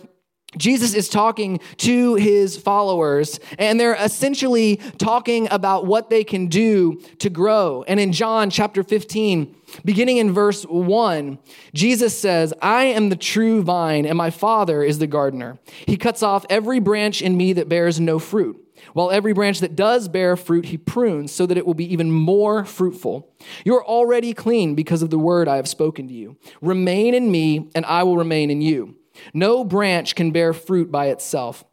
Jesus 0.56 0.94
is 0.94 1.08
talking 1.08 1.60
to 1.78 2.16
his 2.16 2.56
followers, 2.56 3.38
and 3.56 3.78
they're 3.78 3.94
essentially 3.94 4.76
talking 4.98 5.46
about 5.50 5.86
what 5.86 6.10
they 6.10 6.24
can 6.24 6.48
do 6.48 7.00
to 7.18 7.30
grow. 7.30 7.84
And 7.86 8.00
in 8.00 8.12
John 8.12 8.50
chapter 8.50 8.82
15, 8.82 9.54
beginning 9.84 10.16
in 10.16 10.32
verse 10.32 10.64
1, 10.64 11.38
Jesus 11.72 12.18
says, 12.18 12.52
I 12.60 12.84
am 12.84 13.10
the 13.10 13.16
true 13.16 13.62
vine, 13.62 14.04
and 14.04 14.18
my 14.18 14.30
Father 14.30 14.82
is 14.82 14.98
the 14.98 15.06
gardener. 15.06 15.58
He 15.86 15.96
cuts 15.96 16.22
off 16.22 16.44
every 16.50 16.80
branch 16.80 17.22
in 17.22 17.36
me 17.36 17.52
that 17.52 17.68
bears 17.68 18.00
no 18.00 18.18
fruit, 18.18 18.60
while 18.92 19.12
every 19.12 19.32
branch 19.32 19.60
that 19.60 19.76
does 19.76 20.08
bear 20.08 20.36
fruit, 20.36 20.66
he 20.66 20.76
prunes 20.76 21.30
so 21.30 21.46
that 21.46 21.58
it 21.58 21.66
will 21.66 21.74
be 21.74 21.92
even 21.92 22.10
more 22.10 22.64
fruitful. 22.64 23.32
You're 23.64 23.84
already 23.84 24.34
clean 24.34 24.74
because 24.74 25.02
of 25.02 25.10
the 25.10 25.18
word 25.18 25.46
I 25.46 25.56
have 25.56 25.68
spoken 25.68 26.08
to 26.08 26.14
you. 26.14 26.36
Remain 26.60 27.14
in 27.14 27.30
me, 27.30 27.70
and 27.76 27.86
I 27.86 28.02
will 28.02 28.16
remain 28.16 28.50
in 28.50 28.60
you. 28.60 28.96
No 29.34 29.64
branch 29.64 30.14
can 30.14 30.30
bear 30.30 30.52
fruit 30.52 30.90
by 30.90 31.06
itself. 31.06 31.64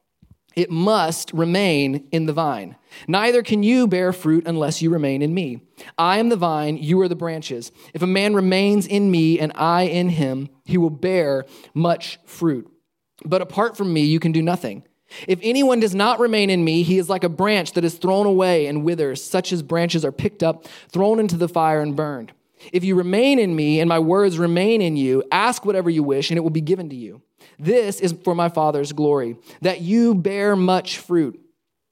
It 0.56 0.72
must 0.72 1.32
remain 1.34 2.08
in 2.12 2.25
the 2.25 2.34
vine. 2.34 2.77
Neither 3.08 3.44
can 3.44 3.62
you 3.62 3.88
bear 3.88 4.12
fruit 4.12 4.48
unless 4.48 4.82
you 4.82 4.89
remain 4.89 5.22
in 5.22 5.34
me. 5.34 5.62
I 6.00 6.18
am 6.18 6.30
the 6.30 6.36
vine, 6.36 6.77
you 6.77 7.00
are 7.01 7.08
the 7.08 7.16
branches. 7.16 7.72
If 7.94 8.01
a 8.01 8.08
man 8.08 8.34
remains 8.34 8.88
in 8.88 9.12
me 9.12 9.39
and 9.39 9.51
I 9.54 9.84
in 9.84 10.10
him, 10.10 10.50
he 10.66 10.80
will 10.80 10.89
bear 10.89 11.46
much 11.75 12.18
fruit. 12.25 12.68
But 13.24 13.44
apart 13.44 13.77
from 13.77 13.94
me, 13.94 14.01
you 14.01 14.20
can 14.20 14.32
do 14.32 14.42
nothing. 14.42 14.84
If 15.27 15.39
anyone 15.44 15.80
does 15.80 15.94
not 15.96 16.20
remain 16.20 16.50
in 16.50 16.63
me, 16.63 16.82
he 16.82 16.98
is 16.98 17.08
like 17.08 17.24
a 17.24 17.30
branch 17.30 17.74
that 17.74 17.86
is 17.86 17.96
thrown 17.96 18.25
away 18.25 18.66
and 18.66 18.84
withers. 18.84 19.24
Such 19.24 19.54
as 19.54 19.62
branches 19.62 20.04
are 20.04 20.12
picked 20.12 20.44
up, 20.44 20.66
thrown 20.92 21.20
into 21.20 21.38
the 21.38 21.48
fire, 21.48 21.82
and 21.82 21.96
burned. 21.96 22.34
If 22.74 22.84
you 22.84 22.96
remain 22.96 23.38
in 23.39 23.56
me 23.56 23.80
and 23.80 23.88
my 23.88 24.00
words 24.00 24.39
remain 24.39 24.82
in 24.82 24.98
you, 24.98 25.24
ask 25.32 25.66
whatever 25.66 25.89
you 25.89 26.04
wish, 26.04 26.32
and 26.32 26.38
it 26.38 26.42
will 26.42 26.50
be 26.50 26.62
given 26.62 26.89
to 26.89 26.96
you. 26.96 27.22
This 27.60 28.00
is 28.00 28.14
for 28.24 28.36
my 28.36 28.50
Father's 28.50 28.92
glory, 28.94 29.38
that 29.62 29.82
you 29.82 30.14
bear 30.14 30.56
much 30.56 30.98
fruit, 31.00 31.40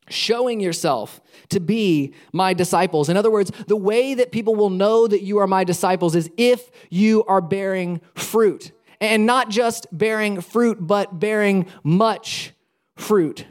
showing 0.10 0.60
yourself 0.60 1.20
to 1.50 1.60
be 1.60 2.14
my 2.32 2.54
disciples. 2.54 3.10
In 3.10 3.18
other 3.18 3.32
words, 3.32 3.52
the 3.68 3.76
way 3.76 4.14
that 4.14 4.32
people 4.32 4.56
will 4.56 4.70
know 4.70 5.08
that 5.08 5.24
you 5.24 5.40
are 5.40 5.48
my 5.48 5.64
disciples 5.64 6.16
is 6.16 6.30
if 6.38 6.70
you 6.90 7.24
are 7.26 7.42
bearing 7.42 8.02
fruit. 8.14 8.72
And 9.02 9.26
not 9.26 9.50
just 9.50 9.88
bearing 9.92 10.40
fruit, 10.40 10.78
but 10.80 11.20
bearing 11.20 11.68
much 11.84 12.54
fruit. 12.96 13.46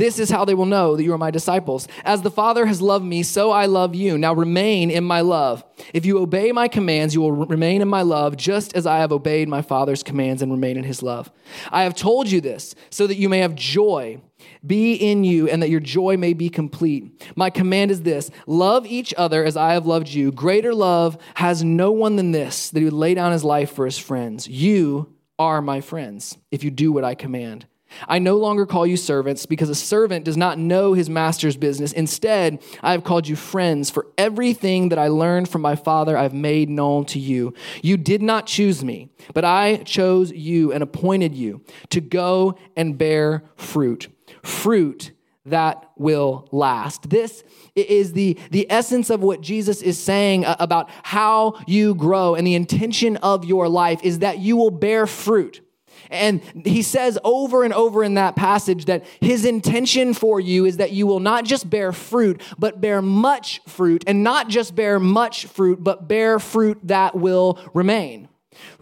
This 0.00 0.18
is 0.18 0.30
how 0.30 0.46
they 0.46 0.54
will 0.54 0.64
know 0.64 0.96
that 0.96 1.02
you 1.02 1.12
are 1.12 1.18
my 1.18 1.30
disciples. 1.30 1.86
As 2.06 2.22
the 2.22 2.30
Father 2.30 2.64
has 2.64 2.80
loved 2.80 3.04
me, 3.04 3.22
so 3.22 3.50
I 3.50 3.66
love 3.66 3.94
you. 3.94 4.16
Now 4.16 4.32
remain 4.32 4.90
in 4.90 5.04
my 5.04 5.20
love. 5.20 5.62
If 5.92 6.06
you 6.06 6.18
obey 6.20 6.52
my 6.52 6.68
commands, 6.68 7.14
you 7.14 7.20
will 7.20 7.32
remain 7.32 7.82
in 7.82 7.88
my 7.88 8.00
love, 8.00 8.38
just 8.38 8.74
as 8.74 8.86
I 8.86 9.00
have 9.00 9.12
obeyed 9.12 9.46
my 9.46 9.60
Father's 9.60 10.02
commands 10.02 10.40
and 10.40 10.50
remain 10.50 10.78
in 10.78 10.84
his 10.84 11.02
love. 11.02 11.30
I 11.70 11.82
have 11.82 11.94
told 11.94 12.30
you 12.30 12.40
this 12.40 12.74
so 12.88 13.06
that 13.08 13.16
you 13.16 13.28
may 13.28 13.40
have 13.40 13.54
joy 13.54 14.22
be 14.66 14.94
in 14.94 15.22
you 15.22 15.50
and 15.50 15.62
that 15.62 15.68
your 15.68 15.80
joy 15.80 16.16
may 16.16 16.32
be 16.32 16.48
complete. 16.48 17.22
My 17.36 17.50
command 17.50 17.90
is 17.90 18.00
this 18.00 18.30
love 18.46 18.86
each 18.86 19.12
other 19.18 19.44
as 19.44 19.54
I 19.54 19.74
have 19.74 19.84
loved 19.84 20.08
you. 20.08 20.32
Greater 20.32 20.74
love 20.74 21.18
has 21.34 21.62
no 21.62 21.92
one 21.92 22.16
than 22.16 22.32
this, 22.32 22.70
that 22.70 22.78
he 22.78 22.86
would 22.86 22.94
lay 22.94 23.12
down 23.12 23.32
his 23.32 23.44
life 23.44 23.72
for 23.72 23.84
his 23.84 23.98
friends. 23.98 24.48
You 24.48 25.14
are 25.38 25.60
my 25.60 25.82
friends 25.82 26.38
if 26.50 26.64
you 26.64 26.70
do 26.70 26.90
what 26.90 27.04
I 27.04 27.14
command. 27.14 27.66
I 28.08 28.18
no 28.18 28.36
longer 28.36 28.66
call 28.66 28.86
you 28.86 28.96
servants 28.96 29.46
because 29.46 29.68
a 29.68 29.74
servant 29.74 30.24
does 30.24 30.36
not 30.36 30.58
know 30.58 30.92
his 30.92 31.10
master's 31.10 31.56
business. 31.56 31.92
Instead, 31.92 32.62
I 32.82 32.92
have 32.92 33.04
called 33.04 33.28
you 33.28 33.36
friends, 33.36 33.90
for 33.90 34.06
everything 34.18 34.90
that 34.90 34.98
I 34.98 35.08
learned 35.08 35.48
from 35.48 35.62
my 35.62 35.76
Father 35.76 36.16
I've 36.16 36.34
made 36.34 36.70
known 36.70 37.04
to 37.06 37.18
you. 37.18 37.54
You 37.82 37.96
did 37.96 38.22
not 38.22 38.46
choose 38.46 38.84
me, 38.84 39.10
but 39.34 39.44
I 39.44 39.78
chose 39.78 40.32
you 40.32 40.72
and 40.72 40.82
appointed 40.82 41.34
you 41.34 41.62
to 41.90 42.00
go 42.00 42.56
and 42.76 42.96
bear 42.96 43.44
fruit. 43.56 44.08
Fruit 44.42 45.12
that 45.46 45.90
will 45.96 46.48
last. 46.52 47.08
This 47.08 47.42
is 47.74 48.12
the, 48.12 48.38
the 48.50 48.70
essence 48.70 49.10
of 49.10 49.22
what 49.22 49.40
Jesus 49.40 49.82
is 49.82 49.98
saying 49.98 50.44
uh, 50.44 50.56
about 50.58 50.90
how 51.02 51.58
you 51.66 51.94
grow 51.94 52.34
and 52.34 52.46
the 52.46 52.54
intention 52.54 53.16
of 53.18 53.44
your 53.44 53.68
life 53.68 54.00
is 54.02 54.20
that 54.20 54.38
you 54.38 54.56
will 54.56 54.70
bear 54.70 55.06
fruit. 55.06 55.60
And 56.10 56.42
he 56.64 56.82
says 56.82 57.18
over 57.24 57.64
and 57.64 57.72
over 57.72 58.02
in 58.02 58.14
that 58.14 58.36
passage 58.36 58.86
that 58.86 59.04
his 59.20 59.44
intention 59.44 60.12
for 60.12 60.40
you 60.40 60.64
is 60.64 60.78
that 60.78 60.90
you 60.90 61.06
will 61.06 61.20
not 61.20 61.44
just 61.44 61.70
bear 61.70 61.92
fruit, 61.92 62.42
but 62.58 62.80
bear 62.80 63.00
much 63.00 63.60
fruit, 63.66 64.04
and 64.06 64.22
not 64.22 64.48
just 64.48 64.74
bear 64.74 64.98
much 64.98 65.46
fruit, 65.46 65.82
but 65.82 66.08
bear 66.08 66.38
fruit 66.38 66.78
that 66.84 67.14
will 67.14 67.58
remain. 67.72 68.28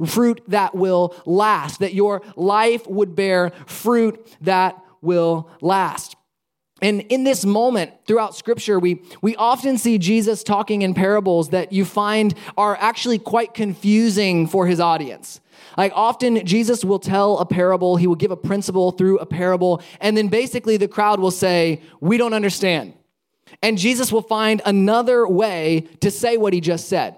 Fruit 0.07 0.41
that 0.49 0.75
will 0.75 1.15
last, 1.27 1.81
that 1.81 1.95
your 1.95 2.23
life 2.35 2.87
would 2.87 3.15
bear 3.15 3.51
fruit 3.67 4.37
that 4.41 4.83
will 5.03 5.49
last. 5.61 6.17
And 6.81 7.01
in 7.03 7.25
this 7.25 7.45
moment 7.45 7.93
throughout 8.07 8.37
scripture, 8.37 8.79
we, 8.79 9.03
we 9.21 9.35
often 9.37 9.79
see 9.79 9.99
Jesus 9.99 10.43
talking 10.43 10.83
in 10.83 10.95
parables 10.95 11.49
that 11.49 11.73
you 11.73 11.85
find 11.85 12.35
are 12.57 12.77
actually 12.77 13.19
quite 13.19 13.53
confusing 13.53 14.47
for 14.47 14.67
his 14.67 14.79
audience. 14.79 15.41
Like 15.77 15.93
often, 15.95 16.45
Jesus 16.47 16.85
will 16.85 16.99
tell 16.99 17.39
a 17.39 17.47
parable, 17.47 17.97
he 17.97 18.07
will 18.07 18.15
give 18.15 18.31
a 18.31 18.37
principle 18.37 18.93
through 18.93 19.19
a 19.19 19.27
parable, 19.27 19.83
and 20.01 20.17
then 20.17 20.29
basically 20.29 20.77
the 20.77 20.89
crowd 20.89 21.21
will 21.21 21.31
say, 21.31 21.83
We 22.01 22.17
don't 22.17 22.35
understand. 22.35 22.95
And 23.63 23.79
Jesus 23.79 24.13
will 24.13 24.23
find 24.23 24.63
another 24.65 25.27
way 25.27 25.87
to 26.01 26.11
say 26.11 26.37
what 26.37 26.53
he 26.53 26.61
just 26.61 26.89
said. 26.89 27.17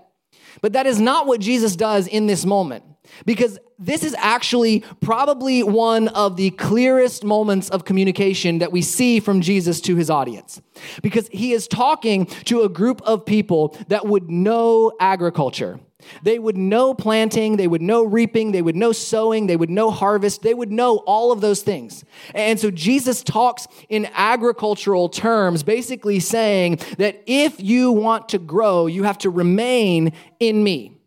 But 0.62 0.72
that 0.74 0.86
is 0.86 1.00
not 1.00 1.26
what 1.26 1.40
Jesus 1.40 1.76
does 1.76 2.06
in 2.06 2.26
this 2.26 2.44
moment, 2.44 2.84
because 3.24 3.58
this 3.78 4.04
is 4.04 4.14
actually 4.18 4.84
probably 5.00 5.62
one 5.62 6.08
of 6.08 6.36
the 6.36 6.50
clearest 6.50 7.24
moments 7.24 7.70
of 7.70 7.84
communication 7.84 8.58
that 8.58 8.72
we 8.72 8.82
see 8.82 9.20
from 9.20 9.40
Jesus 9.40 9.80
to 9.82 9.96
his 9.96 10.10
audience. 10.10 10.60
Because 11.02 11.28
he 11.32 11.52
is 11.52 11.66
talking 11.66 12.26
to 12.44 12.62
a 12.62 12.68
group 12.68 13.00
of 13.02 13.24
people 13.24 13.76
that 13.88 14.06
would 14.06 14.30
know 14.30 14.92
agriculture. 15.00 15.80
They 16.22 16.38
would 16.38 16.56
know 16.56 16.94
planting, 16.94 17.56
they 17.56 17.68
would 17.68 17.82
know 17.82 18.04
reaping, 18.04 18.52
they 18.52 18.62
would 18.62 18.76
know 18.76 18.92
sowing, 18.92 19.46
they 19.46 19.56
would 19.56 19.70
know 19.70 19.90
harvest, 19.90 20.42
they 20.42 20.54
would 20.54 20.70
know 20.70 20.98
all 20.98 21.32
of 21.32 21.40
those 21.40 21.62
things. 21.62 22.04
And 22.34 22.58
so 22.58 22.70
Jesus 22.70 23.22
talks 23.22 23.66
in 23.88 24.08
agricultural 24.14 25.08
terms, 25.08 25.62
basically 25.62 26.20
saying 26.20 26.80
that 26.98 27.22
if 27.26 27.60
you 27.60 27.92
want 27.92 28.28
to 28.30 28.38
grow, 28.38 28.86
you 28.86 29.04
have 29.04 29.18
to 29.18 29.30
remain 29.30 30.12
in 30.38 30.62
me. 30.62 30.99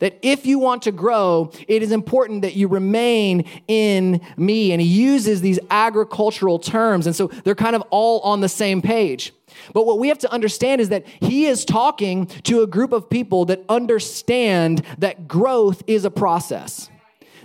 That 0.00 0.18
if 0.22 0.46
you 0.46 0.58
want 0.58 0.82
to 0.82 0.92
grow, 0.92 1.50
it 1.66 1.82
is 1.82 1.92
important 1.92 2.42
that 2.42 2.54
you 2.54 2.68
remain 2.68 3.44
in 3.66 4.20
me. 4.36 4.72
And 4.72 4.80
he 4.80 4.86
uses 4.86 5.40
these 5.40 5.58
agricultural 5.70 6.58
terms. 6.58 7.06
And 7.06 7.16
so 7.16 7.28
they're 7.44 7.54
kind 7.54 7.76
of 7.76 7.82
all 7.90 8.20
on 8.20 8.40
the 8.40 8.48
same 8.48 8.80
page. 8.80 9.32
But 9.72 9.86
what 9.86 9.98
we 9.98 10.08
have 10.08 10.18
to 10.18 10.32
understand 10.32 10.80
is 10.80 10.90
that 10.90 11.06
he 11.06 11.46
is 11.46 11.64
talking 11.64 12.26
to 12.44 12.62
a 12.62 12.66
group 12.66 12.92
of 12.92 13.10
people 13.10 13.46
that 13.46 13.64
understand 13.68 14.84
that 14.98 15.26
growth 15.26 15.82
is 15.86 16.04
a 16.04 16.10
process. 16.10 16.90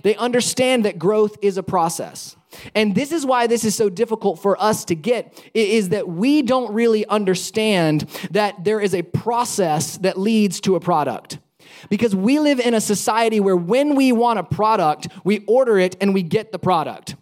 They 0.03 0.15
understand 0.15 0.85
that 0.85 0.99
growth 0.99 1.37
is 1.41 1.57
a 1.57 1.63
process. 1.63 2.35
And 2.75 2.93
this 2.93 3.11
is 3.11 3.25
why 3.25 3.47
this 3.47 3.63
is 3.63 3.75
so 3.75 3.89
difficult 3.89 4.39
for 4.39 4.61
us 4.61 4.85
to 4.85 4.95
get 4.95 5.33
is 5.53 5.89
that 5.89 6.07
we 6.07 6.41
don't 6.41 6.71
really 6.73 7.05
understand 7.07 8.01
that 8.31 8.63
there 8.63 8.79
is 8.79 8.93
a 8.93 9.01
process 9.01 9.97
that 9.97 10.19
leads 10.19 10.59
to 10.61 10.75
a 10.75 10.79
product. 10.79 11.39
Because 11.89 12.15
we 12.15 12.39
live 12.39 12.59
in 12.59 12.73
a 12.73 12.81
society 12.81 13.39
where 13.39 13.55
when 13.55 13.95
we 13.95 14.11
want 14.11 14.39
a 14.39 14.43
product, 14.43 15.07
we 15.23 15.43
order 15.45 15.77
it 15.77 15.95
and 16.01 16.13
we 16.13 16.23
get 16.23 16.51
the 16.51 16.59
product. 16.59 17.15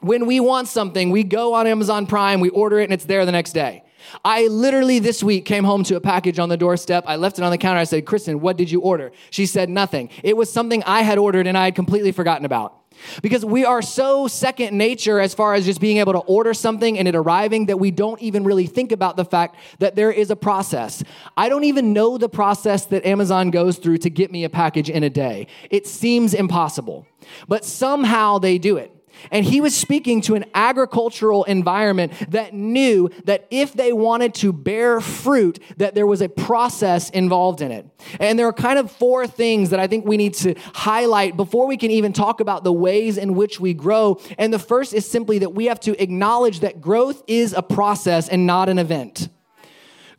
When 0.00 0.26
we 0.26 0.40
want 0.40 0.68
something, 0.68 1.10
we 1.10 1.22
go 1.22 1.54
on 1.54 1.66
Amazon 1.66 2.06
Prime, 2.06 2.40
we 2.40 2.48
order 2.48 2.80
it 2.80 2.84
and 2.84 2.92
it's 2.92 3.04
there 3.04 3.24
the 3.24 3.32
next 3.32 3.52
day. 3.52 3.84
I 4.24 4.48
literally 4.48 4.98
this 4.98 5.22
week 5.22 5.44
came 5.44 5.62
home 5.62 5.84
to 5.84 5.96
a 5.96 6.00
package 6.00 6.40
on 6.40 6.48
the 6.48 6.56
doorstep. 6.56 7.04
I 7.06 7.16
left 7.16 7.38
it 7.38 7.44
on 7.44 7.52
the 7.52 7.58
counter. 7.58 7.78
I 7.78 7.84
said, 7.84 8.04
Kristen, 8.04 8.40
what 8.40 8.56
did 8.56 8.70
you 8.70 8.80
order? 8.80 9.12
She 9.30 9.46
said, 9.46 9.70
nothing. 9.70 10.10
It 10.24 10.36
was 10.36 10.52
something 10.52 10.82
I 10.84 11.02
had 11.02 11.18
ordered 11.18 11.46
and 11.46 11.56
I 11.56 11.66
had 11.66 11.76
completely 11.76 12.10
forgotten 12.10 12.44
about. 12.44 12.81
Because 13.22 13.44
we 13.44 13.64
are 13.64 13.82
so 13.82 14.26
second 14.28 14.76
nature 14.76 15.20
as 15.20 15.34
far 15.34 15.54
as 15.54 15.64
just 15.64 15.80
being 15.80 15.98
able 15.98 16.12
to 16.12 16.20
order 16.20 16.54
something 16.54 16.98
and 16.98 17.08
it 17.08 17.14
arriving 17.14 17.66
that 17.66 17.78
we 17.78 17.90
don't 17.90 18.20
even 18.22 18.44
really 18.44 18.66
think 18.66 18.92
about 18.92 19.16
the 19.16 19.24
fact 19.24 19.56
that 19.78 19.96
there 19.96 20.10
is 20.10 20.30
a 20.30 20.36
process. 20.36 21.02
I 21.36 21.48
don't 21.48 21.64
even 21.64 21.92
know 21.92 22.18
the 22.18 22.28
process 22.28 22.86
that 22.86 23.04
Amazon 23.04 23.50
goes 23.50 23.78
through 23.78 23.98
to 23.98 24.10
get 24.10 24.30
me 24.30 24.44
a 24.44 24.50
package 24.50 24.90
in 24.90 25.02
a 25.02 25.10
day. 25.10 25.46
It 25.70 25.86
seems 25.86 26.34
impossible, 26.34 27.06
but 27.48 27.64
somehow 27.64 28.38
they 28.38 28.58
do 28.58 28.76
it. 28.76 29.01
And 29.30 29.44
he 29.44 29.60
was 29.60 29.76
speaking 29.76 30.20
to 30.22 30.34
an 30.34 30.44
agricultural 30.54 31.44
environment 31.44 32.12
that 32.30 32.54
knew 32.54 33.10
that 33.24 33.46
if 33.50 33.72
they 33.72 33.92
wanted 33.92 34.34
to 34.36 34.52
bear 34.52 35.00
fruit, 35.00 35.58
that 35.76 35.94
there 35.94 36.06
was 36.06 36.20
a 36.20 36.28
process 36.28 37.10
involved 37.10 37.60
in 37.60 37.70
it. 37.70 37.86
And 38.20 38.38
there 38.38 38.46
are 38.46 38.52
kind 38.52 38.78
of 38.78 38.90
four 38.90 39.26
things 39.26 39.70
that 39.70 39.80
I 39.80 39.86
think 39.86 40.04
we 40.04 40.16
need 40.16 40.34
to 40.34 40.54
highlight 40.74 41.36
before 41.36 41.66
we 41.66 41.76
can 41.76 41.90
even 41.90 42.12
talk 42.12 42.40
about 42.40 42.64
the 42.64 42.72
ways 42.72 43.18
in 43.18 43.34
which 43.34 43.60
we 43.60 43.74
grow. 43.74 44.20
And 44.38 44.52
the 44.52 44.58
first 44.58 44.94
is 44.94 45.08
simply 45.08 45.38
that 45.40 45.50
we 45.50 45.66
have 45.66 45.80
to 45.80 46.00
acknowledge 46.02 46.60
that 46.60 46.80
growth 46.80 47.22
is 47.26 47.52
a 47.52 47.62
process 47.62 48.28
and 48.28 48.46
not 48.46 48.68
an 48.68 48.78
event. 48.78 49.28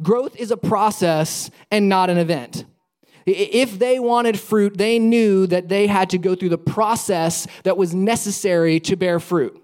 Growth 0.02 0.36
is 0.38 0.52
a 0.52 0.58
process 0.58 1.50
and 1.72 1.88
not 1.88 2.10
an 2.10 2.18
event. 2.18 2.66
If 3.26 3.80
they 3.80 4.00
wanted 4.00 4.40
fruit, 4.40 4.78
they 4.78 5.00
knew 5.00 5.48
that 5.48 5.70
they 5.70 5.88
had 5.88 6.10
to 6.12 6.18
go 6.18 6.36
through 6.36 6.50
the 6.50 6.58
process 6.58 7.48
that 7.64 7.78
was 7.78 7.94
necessary 7.94 8.80
to 8.82 8.96
bear 8.96 9.20
fruit. 9.20 9.60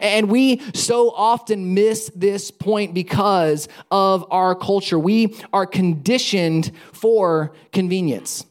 And 0.00 0.30
we 0.30 0.62
so 0.74 1.10
often 1.10 1.74
miss 1.74 2.10
this 2.14 2.50
point 2.50 2.94
because 2.94 3.68
of 3.90 4.26
our 4.30 4.54
culture. 4.54 4.98
We 4.98 5.36
are 5.52 5.66
conditioned 5.66 6.72
for 6.92 7.52
convenience. 7.72 8.46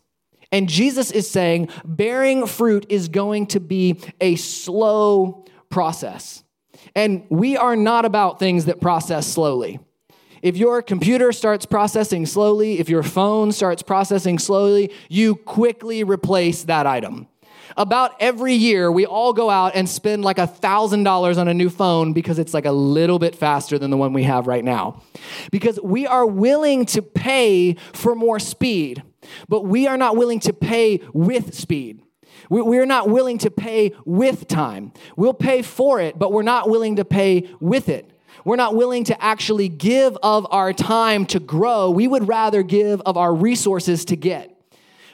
And 0.51 0.69
Jesus 0.69 1.11
is 1.11 1.29
saying 1.29 1.69
bearing 1.83 2.45
fruit 2.45 2.85
is 2.89 3.09
going 3.09 3.47
to 3.47 3.59
be 3.59 3.99
a 4.21 4.35
slow 4.35 5.45
process. 5.69 6.43
And 6.95 7.25
we 7.29 7.57
are 7.57 7.75
not 7.75 8.05
about 8.05 8.39
things 8.39 8.65
that 8.65 8.79
process 8.79 9.27
slowly. 9.27 9.79
If 10.45 10.57
your 10.57 10.83
computer 10.83 11.31
starts 11.31 11.65
processing 11.65 12.27
slowly, 12.27 12.77
if 12.77 12.87
your 12.87 13.01
phone 13.01 13.51
starts 13.51 13.81
processing 13.81 14.37
slowly, 14.37 14.93
you 15.09 15.37
quickly 15.37 16.03
replace 16.03 16.65
that 16.65 16.85
item. 16.85 17.27
About 17.75 18.11
every 18.19 18.53
year, 18.53 18.91
we 18.91 19.07
all 19.07 19.33
go 19.33 19.49
out 19.49 19.71
and 19.73 19.89
spend 19.89 20.23
like 20.23 20.37
a 20.37 20.45
$1,000 20.45 21.37
on 21.39 21.47
a 21.47 21.53
new 21.55 21.71
phone 21.71 22.13
because 22.13 22.37
it's 22.37 22.53
like 22.53 22.67
a 22.67 22.71
little 22.71 23.17
bit 23.17 23.33
faster 23.33 23.79
than 23.79 23.89
the 23.89 23.97
one 23.97 24.13
we 24.13 24.21
have 24.21 24.45
right 24.45 24.63
now. 24.63 25.01
Because 25.49 25.79
we 25.81 26.05
are 26.05 26.27
willing 26.27 26.85
to 26.85 27.01
pay 27.01 27.73
for 27.93 28.13
more 28.13 28.39
speed, 28.39 29.01
but 29.49 29.65
we 29.65 29.87
are 29.87 29.97
not 29.97 30.15
willing 30.15 30.39
to 30.41 30.53
pay 30.53 31.01
with 31.11 31.55
speed. 31.55 32.03
We're 32.51 32.85
not 32.85 33.09
willing 33.09 33.39
to 33.39 33.49
pay 33.49 33.93
with 34.05 34.47
time. 34.47 34.93
We'll 35.17 35.33
pay 35.33 35.63
for 35.63 35.99
it, 35.99 36.19
but 36.19 36.31
we're 36.31 36.43
not 36.43 36.69
willing 36.69 36.97
to 36.97 37.05
pay 37.05 37.49
with 37.59 37.89
it. 37.89 38.11
We're 38.45 38.55
not 38.55 38.75
willing 38.75 39.03
to 39.05 39.21
actually 39.21 39.67
give 39.67 40.15
of 40.23 40.47
our 40.51 40.71
time 40.71 41.25
to 41.27 41.39
grow. 41.39 41.89
We 41.91 42.07
would 42.07 42.27
rather 42.27 42.63
give 42.63 43.01
of 43.01 43.17
our 43.17 43.33
resources 43.33 44.05
to 44.05 44.15
get. 44.15 44.51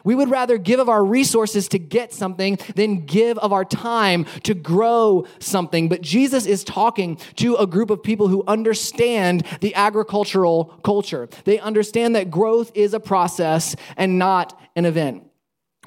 We 0.04 0.16
would 0.16 0.30
rather 0.30 0.58
give 0.58 0.80
of 0.80 0.90
our 0.90 1.04
resources 1.04 1.68
to 1.70 1.80
get 1.80 2.14
something 2.14 2.58
than 2.76 3.06
give 3.06 3.38
of 3.38 3.54
our 3.54 3.64
time 3.64 4.26
to 4.44 4.54
grow 4.54 5.28
something. 5.40 5.90
But 5.90 6.02
Jesus 6.02 6.46
is 6.46 6.64
talking 6.64 7.18
to 7.36 7.56
a 7.56 7.68
group 7.68 7.90
of 7.90 8.04
people 8.04 8.28
who 8.28 8.44
understand 8.48 9.46
the 9.62 9.76
agricultural 9.76 10.66
culture. 10.84 11.30
They 11.46 11.60
understand 11.60 12.16
that 12.16 12.32
growth 12.32 12.72
is 12.74 12.94
a 12.94 13.00
process 13.00 13.76
and 13.96 14.18
not 14.18 14.60
an 14.76 14.86
event. 14.86 15.24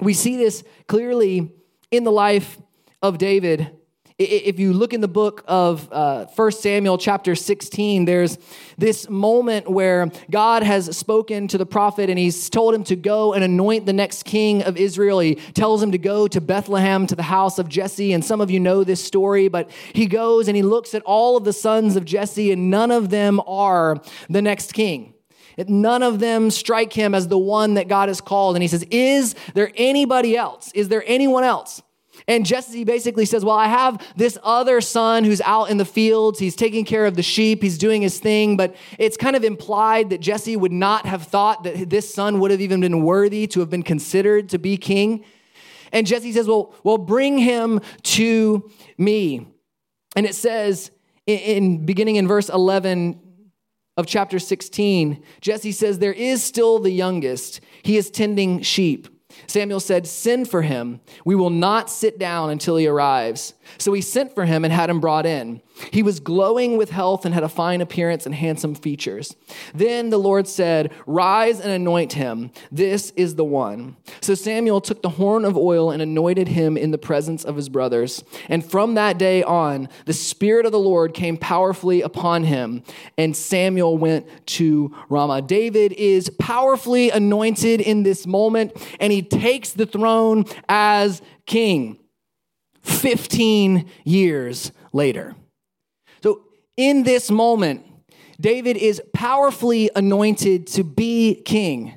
We 0.01 0.13
see 0.13 0.37
this 0.37 0.63
clearly 0.87 1.51
in 1.91 2.03
the 2.03 2.11
life 2.11 2.57
of 3.01 3.17
David 3.17 3.71
if 4.17 4.59
you 4.59 4.71
look 4.71 4.93
in 4.93 5.01
the 5.01 5.09
book 5.09 5.43
of 5.45 5.91
uh, 5.91 6.25
1 6.25 6.51
Samuel, 6.53 6.97
chapter 6.97 7.35
16, 7.35 8.05
there's 8.05 8.37
this 8.77 9.09
moment 9.09 9.69
where 9.69 10.09
God 10.31 10.63
has 10.63 10.95
spoken 10.95 11.49
to 11.49 11.57
the 11.57 11.65
prophet 11.65 12.09
and 12.09 12.17
he's 12.17 12.49
told 12.49 12.73
him 12.73 12.85
to 12.85 12.95
go 12.95 13.33
and 13.33 13.43
anoint 13.43 13.85
the 13.85 13.91
next 13.91 14.23
king 14.23 14.63
of 14.63 14.77
Israel. 14.77 15.19
He 15.19 15.35
tells 15.35 15.83
him 15.83 15.91
to 15.91 15.97
go 15.97 16.29
to 16.29 16.39
Bethlehem 16.39 17.07
to 17.07 17.15
the 17.15 17.23
house 17.23 17.59
of 17.59 17.67
Jesse. 17.67 18.13
And 18.13 18.23
some 18.23 18.39
of 18.39 18.49
you 18.49 18.59
know 18.59 18.85
this 18.85 19.03
story, 19.03 19.49
but 19.49 19.69
he 19.91 20.05
goes 20.05 20.47
and 20.47 20.55
he 20.55 20.63
looks 20.63 20.93
at 20.93 21.01
all 21.01 21.35
of 21.35 21.43
the 21.43 21.53
sons 21.53 21.97
of 21.97 22.05
Jesse, 22.05 22.53
and 22.53 22.69
none 22.69 22.91
of 22.91 23.09
them 23.09 23.41
are 23.45 24.01
the 24.29 24.41
next 24.41 24.73
king. 24.73 25.13
None 25.57 26.03
of 26.03 26.19
them 26.19 26.51
strike 26.51 26.93
him 26.93 27.13
as 27.13 27.27
the 27.27 27.37
one 27.37 27.73
that 27.73 27.89
God 27.89 28.07
has 28.07 28.21
called. 28.21 28.55
And 28.55 28.63
he 28.63 28.69
says, 28.69 28.83
Is 28.91 29.35
there 29.53 29.71
anybody 29.75 30.37
else? 30.37 30.71
Is 30.73 30.87
there 30.87 31.03
anyone 31.05 31.43
else? 31.43 31.81
And 32.27 32.45
Jesse 32.45 32.83
basically 32.83 33.25
says, 33.25 33.45
Well, 33.45 33.55
I 33.55 33.67
have 33.67 34.03
this 34.15 34.37
other 34.43 34.81
son 34.81 35.23
who's 35.23 35.41
out 35.41 35.69
in 35.69 35.77
the 35.77 35.85
fields. 35.85 36.39
He's 36.39 36.55
taking 36.55 36.83
care 36.83 37.05
of 37.05 37.15
the 37.15 37.23
sheep. 37.23 37.61
He's 37.61 37.77
doing 37.77 38.01
his 38.01 38.19
thing. 38.19 38.57
But 38.57 38.75
it's 38.97 39.17
kind 39.17 39.35
of 39.35 39.43
implied 39.43 40.09
that 40.09 40.21
Jesse 40.21 40.55
would 40.55 40.71
not 40.71 41.05
have 41.05 41.23
thought 41.23 41.63
that 41.63 41.89
this 41.89 42.11
son 42.11 42.39
would 42.39 42.51
have 42.51 42.61
even 42.61 42.81
been 42.81 43.03
worthy 43.03 43.45
to 43.47 43.59
have 43.59 43.69
been 43.69 43.83
considered 43.83 44.49
to 44.49 44.57
be 44.57 44.77
king. 44.77 45.23
And 45.91 46.07
Jesse 46.07 46.31
says, 46.31 46.47
Well, 46.47 46.73
well 46.83 46.97
bring 46.97 47.37
him 47.37 47.81
to 48.03 48.71
me. 48.97 49.47
And 50.15 50.25
it 50.25 50.33
says, 50.33 50.91
in, 51.27 51.39
in 51.39 51.85
beginning 51.85 52.15
in 52.15 52.27
verse 52.27 52.49
11 52.49 53.21
of 53.97 54.07
chapter 54.07 54.39
16, 54.39 55.23
Jesse 55.41 55.71
says, 55.71 55.99
There 55.99 56.13
is 56.13 56.43
still 56.43 56.79
the 56.79 56.91
youngest. 56.91 57.61
He 57.83 57.97
is 57.97 58.09
tending 58.09 58.61
sheep. 58.61 59.07
Samuel 59.47 59.79
said, 59.79 60.05
Send 60.07 60.49
for 60.49 60.61
him. 60.61 61.01
We 61.25 61.35
will 61.35 61.49
not 61.49 61.89
sit 61.89 62.19
down 62.19 62.49
until 62.49 62.77
he 62.77 62.87
arrives. 62.87 63.54
So 63.77 63.93
he 63.93 64.01
sent 64.01 64.33
for 64.33 64.45
him 64.45 64.63
and 64.63 64.73
had 64.73 64.89
him 64.89 64.99
brought 64.99 65.25
in. 65.25 65.61
He 65.91 66.03
was 66.03 66.19
glowing 66.19 66.77
with 66.77 66.89
health 66.89 67.25
and 67.25 67.33
had 67.33 67.43
a 67.43 67.49
fine 67.49 67.81
appearance 67.81 68.25
and 68.25 68.33
handsome 68.33 68.75
features. 68.75 69.35
Then 69.73 70.09
the 70.09 70.17
Lord 70.17 70.47
said, 70.47 70.91
Rise 71.05 71.59
and 71.59 71.71
anoint 71.71 72.13
him. 72.13 72.51
This 72.71 73.11
is 73.11 73.35
the 73.35 73.43
one. 73.43 73.97
So 74.21 74.35
Samuel 74.35 74.81
took 74.81 75.01
the 75.01 75.09
horn 75.09 75.43
of 75.43 75.57
oil 75.57 75.91
and 75.91 76.01
anointed 76.01 76.47
him 76.47 76.77
in 76.77 76.91
the 76.91 76.97
presence 76.97 77.43
of 77.43 77.55
his 77.55 77.69
brothers. 77.69 78.23
And 78.47 78.63
from 78.63 78.95
that 78.95 79.17
day 79.17 79.43
on, 79.43 79.89
the 80.05 80.13
Spirit 80.13 80.65
of 80.65 80.71
the 80.71 80.79
Lord 80.79 81.13
came 81.13 81.37
powerfully 81.37 82.01
upon 82.01 82.45
him, 82.45 82.83
and 83.17 83.35
Samuel 83.35 83.97
went 83.97 84.27
to 84.47 84.95
Ramah. 85.09 85.41
David 85.41 85.93
is 85.93 86.29
powerfully 86.39 87.09
anointed 87.09 87.81
in 87.81 88.03
this 88.03 88.25
moment, 88.25 88.71
and 88.99 89.11
he 89.11 89.21
takes 89.21 89.71
the 89.71 89.85
throne 89.85 90.45
as 90.69 91.21
king. 91.45 91.99
15 92.85 93.89
years 94.03 94.71
later. 94.93 95.35
So, 96.23 96.43
in 96.77 97.03
this 97.03 97.31
moment, 97.31 97.85
David 98.39 98.77
is 98.77 99.01
powerfully 99.13 99.89
anointed 99.95 100.67
to 100.67 100.83
be 100.83 101.41
king, 101.45 101.95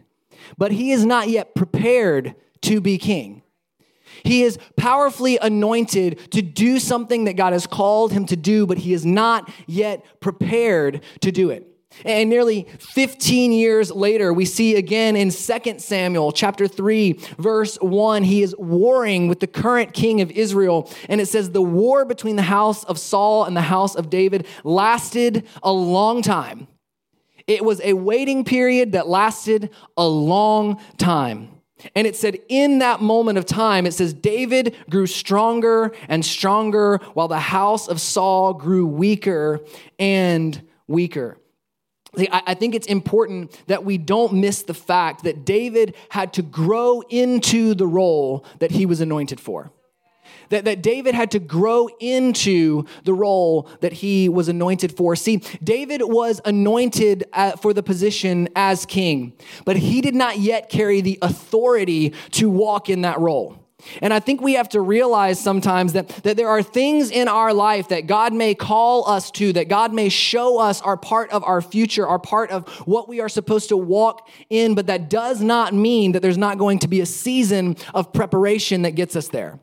but 0.56 0.72
he 0.72 0.92
is 0.92 1.04
not 1.04 1.28
yet 1.28 1.54
prepared 1.54 2.34
to 2.62 2.80
be 2.80 2.98
king. 2.98 3.42
He 4.24 4.42
is 4.42 4.58
powerfully 4.76 5.38
anointed 5.40 6.32
to 6.32 6.42
do 6.42 6.78
something 6.78 7.24
that 7.24 7.34
God 7.34 7.52
has 7.52 7.66
called 7.66 8.12
him 8.12 8.26
to 8.26 8.36
do, 8.36 8.66
but 8.66 8.78
he 8.78 8.92
is 8.92 9.06
not 9.06 9.50
yet 9.66 10.04
prepared 10.20 11.02
to 11.20 11.30
do 11.30 11.50
it. 11.50 11.66
And 12.04 12.30
nearly 12.30 12.68
15 12.78 13.52
years 13.52 13.90
later, 13.90 14.32
we 14.32 14.44
see 14.44 14.76
again 14.76 15.16
in 15.16 15.30
2 15.30 15.78
Samuel 15.78 16.32
chapter 16.32 16.68
3, 16.68 17.12
verse 17.38 17.76
1, 17.76 18.22
he 18.22 18.42
is 18.42 18.54
warring 18.58 19.26
with 19.26 19.40
the 19.40 19.46
current 19.46 19.94
king 19.94 20.20
of 20.20 20.30
Israel. 20.30 20.90
And 21.08 21.20
it 21.20 21.26
says, 21.26 21.50
The 21.50 21.62
war 21.62 22.04
between 22.04 22.36
the 22.36 22.42
house 22.42 22.84
of 22.84 22.98
Saul 22.98 23.44
and 23.44 23.56
the 23.56 23.62
house 23.62 23.94
of 23.94 24.10
David 24.10 24.46
lasted 24.64 25.46
a 25.62 25.72
long 25.72 26.22
time. 26.22 26.68
It 27.46 27.64
was 27.64 27.80
a 27.82 27.94
waiting 27.94 28.44
period 28.44 28.92
that 28.92 29.08
lasted 29.08 29.70
a 29.96 30.06
long 30.06 30.80
time. 30.98 31.48
And 31.94 32.06
it 32.06 32.16
said, 32.16 32.38
in 32.48 32.80
that 32.80 33.00
moment 33.00 33.38
of 33.38 33.46
time, 33.46 33.86
it 33.86 33.94
says, 33.94 34.12
David 34.12 34.76
grew 34.90 35.06
stronger 35.06 35.94
and 36.08 36.24
stronger 36.24 36.98
while 37.14 37.28
the 37.28 37.38
house 37.38 37.88
of 37.88 38.00
Saul 38.00 38.52
grew 38.52 38.86
weaker 38.86 39.60
and 39.98 40.60
weaker. 40.88 41.38
I 42.16 42.54
think 42.54 42.74
it's 42.74 42.86
important 42.86 43.62
that 43.66 43.84
we 43.84 43.98
don't 43.98 44.34
miss 44.34 44.62
the 44.62 44.74
fact 44.74 45.24
that 45.24 45.44
David 45.44 45.94
had 46.08 46.32
to 46.34 46.42
grow 46.42 47.02
into 47.02 47.74
the 47.74 47.86
role 47.86 48.46
that 48.60 48.70
he 48.70 48.86
was 48.86 49.00
anointed 49.00 49.40
for. 49.40 49.70
That, 50.48 50.64
that 50.64 50.82
David 50.82 51.14
had 51.14 51.30
to 51.32 51.38
grow 51.38 51.88
into 52.00 52.86
the 53.04 53.12
role 53.12 53.68
that 53.80 53.92
he 53.92 54.30
was 54.30 54.48
anointed 54.48 54.96
for. 54.96 55.14
See, 55.14 55.42
David 55.62 56.00
was 56.02 56.40
anointed 56.44 57.24
uh, 57.34 57.52
for 57.52 57.74
the 57.74 57.82
position 57.82 58.48
as 58.56 58.86
king, 58.86 59.34
but 59.66 59.76
he 59.76 60.00
did 60.00 60.14
not 60.14 60.38
yet 60.38 60.70
carry 60.70 61.02
the 61.02 61.18
authority 61.20 62.14
to 62.32 62.48
walk 62.48 62.88
in 62.88 63.02
that 63.02 63.20
role. 63.20 63.67
And 64.02 64.12
I 64.12 64.18
think 64.18 64.40
we 64.40 64.54
have 64.54 64.68
to 64.70 64.80
realize 64.80 65.38
sometimes 65.38 65.92
that, 65.92 66.08
that 66.24 66.36
there 66.36 66.48
are 66.48 66.62
things 66.62 67.10
in 67.10 67.28
our 67.28 67.54
life 67.54 67.88
that 67.88 68.08
God 68.08 68.32
may 68.32 68.54
call 68.54 69.08
us 69.08 69.30
to, 69.32 69.52
that 69.52 69.68
God 69.68 69.94
may 69.94 70.08
show 70.08 70.58
us 70.58 70.82
are 70.82 70.96
part 70.96 71.30
of 71.30 71.44
our 71.44 71.62
future, 71.62 72.06
are 72.06 72.18
part 72.18 72.50
of 72.50 72.68
what 72.86 73.08
we 73.08 73.20
are 73.20 73.28
supposed 73.28 73.68
to 73.68 73.76
walk 73.76 74.28
in, 74.50 74.74
but 74.74 74.88
that 74.88 75.08
does 75.08 75.40
not 75.40 75.74
mean 75.74 76.12
that 76.12 76.22
there's 76.22 76.38
not 76.38 76.58
going 76.58 76.80
to 76.80 76.88
be 76.88 77.00
a 77.00 77.06
season 77.06 77.76
of 77.94 78.12
preparation 78.12 78.82
that 78.82 78.92
gets 78.92 79.14
us 79.14 79.28
there. 79.28 79.60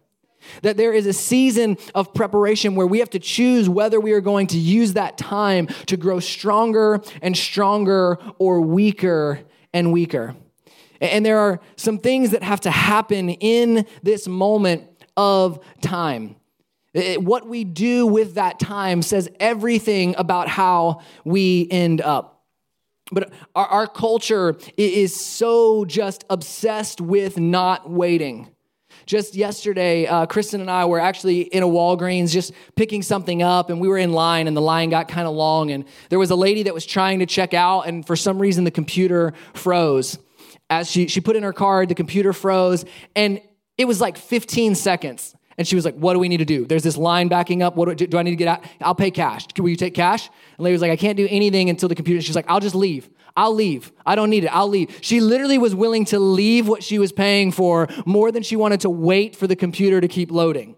That 0.61 0.77
there 0.77 0.93
is 0.93 1.07
a 1.07 1.13
season 1.13 1.77
of 1.93 2.13
preparation 2.13 2.75
where 2.75 2.87
we 2.87 2.99
have 2.99 3.09
to 3.11 3.19
choose 3.19 3.67
whether 3.67 3.99
we 3.99 4.13
are 4.13 4.21
going 4.21 4.47
to 4.47 4.57
use 4.57 4.93
that 4.93 5.17
time 5.17 5.67
to 5.87 5.97
grow 5.97 6.19
stronger 6.19 7.01
and 7.21 7.35
stronger 7.35 8.17
or 8.37 8.61
weaker 8.61 9.41
and 9.73 9.91
weaker. 9.91 10.35
And 11.01 11.25
there 11.25 11.39
are 11.39 11.59
some 11.75 11.97
things 11.97 12.31
that 12.31 12.43
have 12.43 12.61
to 12.61 12.71
happen 12.71 13.29
in 13.29 13.85
this 14.03 14.27
moment 14.27 14.83
of 15.17 15.59
time. 15.81 16.35
It, 16.93 17.21
what 17.21 17.47
we 17.47 17.65
do 17.65 18.07
with 18.07 18.35
that 18.35 18.59
time 18.59 19.01
says 19.01 19.29
everything 19.39 20.15
about 20.17 20.47
how 20.47 21.01
we 21.25 21.67
end 21.69 22.01
up. 22.01 22.43
But 23.11 23.33
our, 23.53 23.65
our 23.65 23.87
culture 23.87 24.55
is 24.77 25.13
so 25.13 25.85
just 25.85 26.23
obsessed 26.29 27.01
with 27.01 27.37
not 27.37 27.89
waiting. 27.89 28.49
Just 29.05 29.35
yesterday, 29.35 30.07
uh, 30.07 30.25
Kristen 30.25 30.61
and 30.61 30.71
I 30.71 30.85
were 30.85 30.99
actually 30.99 31.41
in 31.41 31.61
a 31.61 31.67
Walgreens 31.67 32.31
just 32.31 32.53
picking 32.75 33.03
something 33.03 33.43
up, 33.43 33.69
and 33.69 33.79
we 33.79 33.87
were 33.87 33.99
in 33.99 34.13
line, 34.13 34.47
and 34.47 34.57
the 34.57 34.61
line 34.61 34.89
got 34.89 35.07
kind 35.07 35.27
of 35.27 35.35
long. 35.35 35.69
And 35.69 35.85
there 36.09 36.17
was 36.17 36.31
a 36.31 36.35
lady 36.35 36.63
that 36.63 36.73
was 36.73 36.85
trying 36.85 37.19
to 37.19 37.27
check 37.27 37.53
out, 37.53 37.81
and 37.81 38.07
for 38.07 38.15
some 38.15 38.39
reason, 38.39 38.63
the 38.63 38.71
computer 38.71 39.33
froze. 39.53 40.17
As 40.69 40.89
she, 40.89 41.07
she 41.07 41.21
put 41.21 41.35
in 41.35 41.43
her 41.43 41.53
card, 41.53 41.89
the 41.89 41.95
computer 41.95 42.33
froze, 42.33 42.85
and 43.15 43.39
it 43.77 43.85
was 43.85 44.01
like 44.01 44.17
15 44.17 44.75
seconds. 44.75 45.35
And 45.57 45.67
she 45.67 45.75
was 45.75 45.85
like, 45.85 45.95
What 45.95 46.13
do 46.13 46.19
we 46.19 46.27
need 46.27 46.37
to 46.37 46.45
do? 46.45 46.65
There's 46.65 46.83
this 46.83 46.97
line 46.97 47.27
backing 47.27 47.63
up. 47.63 47.75
What 47.75 47.97
do, 47.97 48.07
do 48.07 48.17
I 48.17 48.23
need 48.23 48.31
to 48.31 48.35
get 48.35 48.47
out? 48.47 48.63
I'll 48.81 48.95
pay 48.95 49.11
cash. 49.11 49.45
Will 49.57 49.69
you 49.69 49.75
take 49.75 49.93
cash? 49.93 50.27
And 50.57 50.63
lady 50.63 50.73
was 50.73 50.81
like, 50.81 50.91
I 50.91 50.97
can't 50.97 51.17
do 51.17 51.27
anything 51.29 51.69
until 51.69 51.87
the 51.87 51.95
computer. 51.95 52.21
She's 52.21 52.35
like, 52.35 52.49
I'll 52.49 52.59
just 52.59 52.75
leave. 52.75 53.09
I'll 53.37 53.53
leave. 53.53 53.91
I 54.05 54.15
don't 54.15 54.29
need 54.29 54.45
it. 54.45 54.47
I'll 54.47 54.67
leave. 54.67 54.97
She 55.01 55.19
literally 55.19 55.57
was 55.57 55.75
willing 55.75 56.05
to 56.05 56.19
leave 56.19 56.67
what 56.67 56.83
she 56.83 56.99
was 56.99 57.11
paying 57.11 57.51
for 57.51 57.87
more 58.05 58.31
than 58.31 58.43
she 58.43 58.55
wanted 58.55 58.81
to 58.81 58.89
wait 58.89 59.35
for 59.35 59.47
the 59.47 59.55
computer 59.55 59.99
to 59.99 60.07
keep 60.07 60.31
loading 60.31 60.75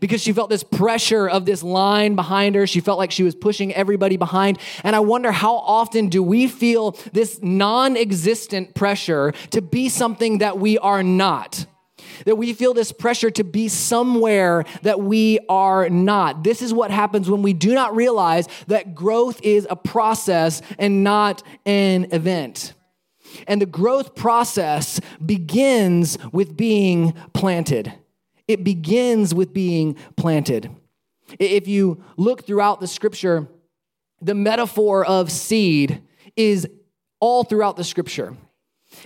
because 0.00 0.22
she 0.22 0.32
felt 0.32 0.50
this 0.50 0.62
pressure 0.62 1.28
of 1.28 1.44
this 1.46 1.62
line 1.62 2.14
behind 2.14 2.54
her. 2.54 2.66
She 2.66 2.80
felt 2.80 2.98
like 2.98 3.10
she 3.10 3.22
was 3.22 3.34
pushing 3.34 3.74
everybody 3.74 4.16
behind. 4.16 4.58
And 4.84 4.94
I 4.94 5.00
wonder 5.00 5.32
how 5.32 5.56
often 5.56 6.08
do 6.08 6.22
we 6.22 6.46
feel 6.46 6.92
this 7.12 7.40
non 7.42 7.96
existent 7.96 8.74
pressure 8.74 9.32
to 9.50 9.60
be 9.60 9.88
something 9.88 10.38
that 10.38 10.58
we 10.58 10.78
are 10.78 11.02
not? 11.02 11.66
that 12.24 12.36
we 12.36 12.52
feel 12.52 12.74
this 12.74 12.92
pressure 12.92 13.30
to 13.30 13.44
be 13.44 13.68
somewhere 13.68 14.64
that 14.82 15.00
we 15.00 15.38
are 15.48 15.88
not. 15.88 16.44
This 16.44 16.62
is 16.62 16.72
what 16.72 16.90
happens 16.90 17.30
when 17.30 17.42
we 17.42 17.52
do 17.52 17.74
not 17.74 17.94
realize 17.94 18.46
that 18.66 18.94
growth 18.94 19.40
is 19.42 19.66
a 19.70 19.76
process 19.76 20.62
and 20.78 21.04
not 21.04 21.42
an 21.66 22.08
event. 22.12 22.74
And 23.46 23.60
the 23.60 23.66
growth 23.66 24.14
process 24.14 25.00
begins 25.24 26.18
with 26.32 26.56
being 26.56 27.12
planted. 27.32 27.92
It 28.50 28.64
begins 28.64 29.32
with 29.32 29.54
being 29.54 29.94
planted. 30.16 30.68
If 31.38 31.68
you 31.68 32.02
look 32.16 32.44
throughout 32.44 32.80
the 32.80 32.88
scripture, 32.88 33.46
the 34.20 34.34
metaphor 34.34 35.04
of 35.04 35.30
seed 35.30 36.02
is 36.34 36.66
all 37.20 37.44
throughout 37.44 37.76
the 37.76 37.84
scripture. 37.84 38.36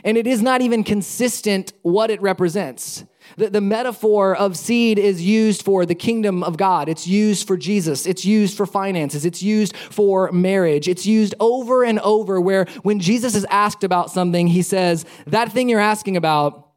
And 0.03 0.17
it 0.17 0.27
is 0.27 0.41
not 0.41 0.63
even 0.63 0.83
consistent 0.83 1.75
what 1.83 2.11
it 2.11 2.23
represents. 2.23 3.05
The, 3.37 3.51
the, 3.51 3.61
metaphor 3.61 4.35
of 4.35 4.57
seed 4.57 4.99
is 4.99 5.21
used 5.21 5.63
for 5.63 5.85
the 5.85 5.95
kingdom 5.95 6.43
of 6.43 6.57
God. 6.57 6.89
It's 6.89 7.07
used 7.07 7.47
for 7.47 7.59
Jesus. 7.59 8.07
It's 8.07 8.25
used 8.25 8.57
for 8.57 8.65
finances. 8.65 9.27
It's 9.27 9.43
used 9.43 9.77
for 9.77 10.33
marriage. 10.33 10.89
It's 10.89 11.05
used 11.05 11.35
over 11.39 11.85
and 11.85 12.01
over 12.01 12.41
where 12.41 12.65
when 12.83 12.99
Jesus 12.99 13.35
is 13.35 13.45
asked 13.51 13.85
about 13.85 14.11
something, 14.11 14.47
he 14.47 14.63
says, 14.63 15.05
That 15.27 15.53
thing 15.53 15.69
you're 15.69 15.81
asking 15.81 16.17
about 16.17 16.71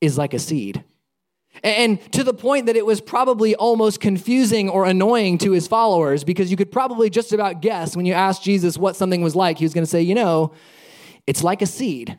is 0.00 0.16
like 0.16 0.34
a 0.34 0.38
seed. 0.38 0.84
And 1.62 2.00
to 2.12 2.24
the 2.24 2.34
point 2.34 2.66
that 2.66 2.76
it 2.76 2.84
was 2.84 3.00
probably 3.00 3.54
almost 3.54 4.00
confusing 4.00 4.68
or 4.68 4.84
annoying 4.84 5.38
to 5.38 5.52
his 5.52 5.68
followers 5.68 6.24
because 6.24 6.50
you 6.50 6.56
could 6.56 6.72
probably 6.72 7.10
just 7.10 7.32
about 7.32 7.62
guess 7.62 7.96
when 7.96 8.06
you 8.06 8.14
asked 8.14 8.42
Jesus 8.42 8.78
what 8.78 8.96
something 8.96 9.22
was 9.22 9.36
like, 9.36 9.58
he 9.58 9.64
was 9.64 9.74
going 9.74 9.84
to 9.84 9.90
say, 9.90 10.02
You 10.02 10.14
know, 10.14 10.52
it's 11.26 11.44
like 11.44 11.62
a 11.62 11.66
seed. 11.66 12.18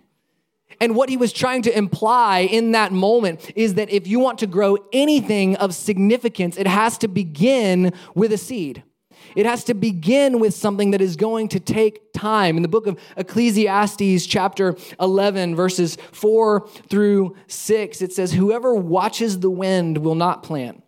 And 0.80 0.96
what 0.96 1.10
he 1.10 1.17
was 1.17 1.32
trying 1.32 1.62
to 1.63 1.78
imply 1.78 2.39
in 2.39 2.72
that 2.72 2.91
moment 2.91 3.52
is 3.56 3.76
that 3.76 3.89
if 3.89 4.08
you 4.08 4.19
want 4.19 4.39
to 4.39 4.48
grow 4.48 4.78
anything 4.91 5.56
of 5.58 5.76
significance, 5.76 6.58
it 6.58 6.67
has 6.67 6.98
to 7.00 7.08
begin 7.08 7.93
with 8.15 8.34
a 8.34 8.38
seed. 8.38 8.84
It 9.36 9.46
has 9.46 9.64
to 9.66 9.74
begin 9.74 10.40
with 10.40 10.54
something 10.54 10.92
that 10.92 11.02
is 11.02 11.16
going 11.16 11.50
to 11.50 11.60
take 11.60 12.14
time. 12.14 12.56
In 12.56 12.62
the 12.62 12.70
book 12.70 12.88
of 12.88 13.00
Ecclesiastes, 13.18 14.26
chapter 14.26 14.76
11, 15.00 15.56
verses 15.56 15.98
4 16.12 16.68
through 16.90 17.36
6, 17.48 18.02
it 18.02 18.14
says, 18.14 18.34
Whoever 18.34 18.76
watches 18.76 19.40
the 19.40 19.50
wind 19.50 19.98
will 20.00 20.16
not 20.16 20.44
plant, 20.44 20.84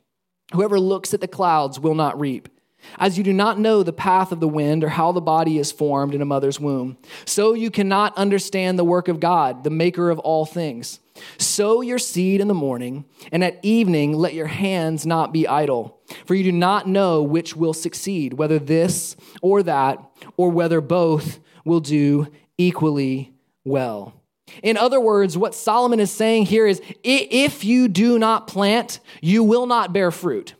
whoever 0.54 0.80
looks 0.80 1.13
at 1.13 1.21
the 1.21 1.28
clouds 1.28 1.80
will 1.80 1.95
not 1.95 2.19
reap. 2.19 2.50
As 2.98 3.17
you 3.17 3.24
do 3.24 3.34
not 3.34 3.60
know 3.60 3.84
the 3.84 3.93
path 3.93 4.32
of 4.32 4.39
the 4.39 4.48
wind 4.48 4.84
or 4.84 4.89
how 4.89 5.12
the 5.12 5.21
body 5.21 5.58
is 5.58 5.71
formed 5.71 6.15
in 6.15 6.21
a 6.21 6.26
mother's 6.26 6.60
womb, 6.60 6.98
so 7.26 7.54
you 7.54 7.71
cannot 7.71 8.17
understand 8.17 8.78
the 8.78 8.84
work 8.84 9.08
of 9.08 9.19
God, 9.19 9.63
the 9.63 9.69
maker 9.69 10.10
of 10.10 10.19
all 10.19 10.45
things. 10.45 11.00
Sow 11.38 11.82
your 11.82 12.00
seed 12.00 12.41
in 12.41 12.48
the 12.48 12.54
morning, 12.54 13.06
and 13.32 13.43
at 13.43 13.60
evening 13.63 14.13
let 14.13 14.34
your 14.34 14.48
hands 14.48 15.06
not 15.06 15.32
be 15.32 15.48
idle. 15.48 16.00
For 16.26 16.36
you 16.36 16.43
do 16.43 16.52
not 16.52 16.88
know 16.88 17.24
which 17.24 17.56
will 17.56 17.74
succeed, 17.74 18.34
whether 18.34 18.60
this 18.60 19.15
or 19.41 19.63
that, 19.63 20.00
or 20.38 20.50
whether 20.50 20.82
both 20.82 21.39
will 21.63 21.80
do 21.80 22.28
equally 22.58 23.34
well. 23.63 24.13
In 24.62 24.78
other 24.78 25.00
words, 25.00 25.38
what 25.38 25.56
Solomon 25.56 26.00
is 26.00 26.12
saying 26.12 26.45
here 26.45 26.67
is 26.67 26.82
if 27.04 27.63
you 27.63 27.88
do 27.88 28.19
not 28.19 28.48
plant, 28.48 29.00
you 29.21 29.43
will 29.43 29.65
not 29.65 29.91
bear 29.91 30.12
fruit. 30.12 30.54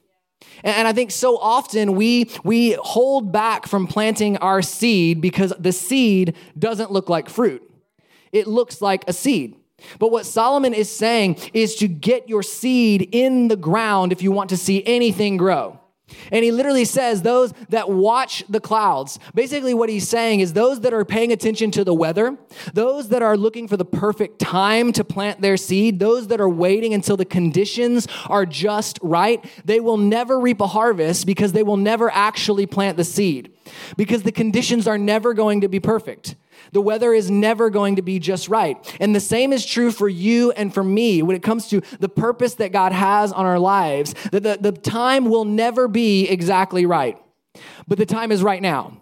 And 0.66 0.88
I 0.88 0.94
think 0.94 1.12
so 1.12 1.38
often 1.38 1.96
we, 1.96 2.30
we 2.44 2.72
hold 2.74 3.32
back 3.32 3.68
from 3.68 3.86
planting 3.86 4.36
our 4.38 4.64
seed 4.64 5.22
because 5.22 5.54
the 5.60 5.72
seed 5.72 6.36
doesn't 6.58 6.92
look 6.92 7.08
like 7.08 7.30
fruit. 7.30 7.62
It 8.32 8.48
looks 8.48 8.82
like 8.82 9.04
a 9.08 9.14
seed. 9.14 9.56
But 10.00 10.12
what 10.12 10.26
Solomon 10.26 10.74
is 10.74 10.90
saying 10.90 11.38
is 11.54 11.76
to 11.76 11.88
get 11.88 12.28
your 12.28 12.42
seed 12.42 13.10
in 13.12 13.48
the 13.48 13.56
ground 13.56 14.12
if 14.12 14.24
you 14.24 14.32
want 14.32 14.50
to 14.50 14.58
see 14.58 14.84
anything 14.86 15.38
grow. 15.38 15.80
And 16.32 16.44
he 16.44 16.52
literally 16.52 16.86
says, 16.86 17.22
those 17.22 17.52
that 17.70 17.90
watch 17.90 18.44
the 18.48 18.60
clouds. 18.60 19.20
Basically, 19.34 19.74
what 19.74 19.90
he's 19.90 20.08
saying 20.08 20.40
is 20.40 20.54
those 20.54 20.82
that 20.82 20.94
are 20.94 21.04
paying 21.04 21.32
attention 21.32 21.72
to 21.72 21.84
the 21.84 21.94
weather, 21.94 22.38
those 22.74 23.10
that 23.10 23.24
are 23.24 23.36
looking 23.36 23.68
for 23.68 23.76
the 23.76 23.86
perfect 23.86 24.40
time 24.40 24.92
to 24.94 25.04
plant 25.04 25.42
their 25.42 25.58
seed, 25.58 26.00
those 26.00 26.28
that 26.28 26.40
are 26.40 26.50
waiting 26.50 26.94
until 26.94 27.18
the 27.18 27.26
conditions 27.26 28.08
are 28.28 28.46
just 28.46 29.00
right, 29.02 29.44
they 29.66 29.80
will 29.80 29.98
never 29.98 30.40
reap 30.40 30.62
a 30.62 30.68
harvest 30.68 31.26
because 31.26 31.54
they 31.54 31.64
will 31.64 31.78
never 31.78 32.12
actually 32.12 32.66
plant 32.66 32.98
the 32.98 33.04
seed 33.04 33.52
because 33.98 34.24
the 34.24 34.32
conditions 34.32 34.88
are 34.88 34.98
never 34.98 35.34
going 35.34 35.62
to 35.62 35.68
be 35.68 35.80
perfect. 35.80 36.36
The 36.72 36.82
weather 36.82 37.14
is 37.14 37.30
never 37.32 37.70
going 37.70 37.96
to 37.98 38.02
be 38.02 38.20
just 38.20 38.50
right. 38.50 38.78
And 39.00 39.16
the 39.16 39.20
same 39.20 39.54
is 39.54 39.66
true 39.66 39.92
for 39.92 40.10
you 40.10 40.52
and 40.52 40.74
for 40.74 40.84
me 40.84 41.22
when 41.22 41.36
it 41.36 41.44
comes 41.44 41.68
to 41.70 41.82
the 42.00 42.10
purpose 42.10 42.56
that 42.56 42.72
God 42.72 42.92
has 42.92 43.32
on 43.32 43.46
our 43.46 43.60
lives. 43.60 44.14
That 44.32 44.44
the, 44.44 44.58
the 44.60 44.72
time 44.72 45.30
will 45.30 45.46
never 45.46 45.88
be 45.88 46.28
exactly 46.28 46.86
right, 46.86 47.18
but 47.88 47.98
the 47.98 48.06
time 48.06 48.32
is 48.32 48.44
right 48.44 48.62
now. 48.62 49.02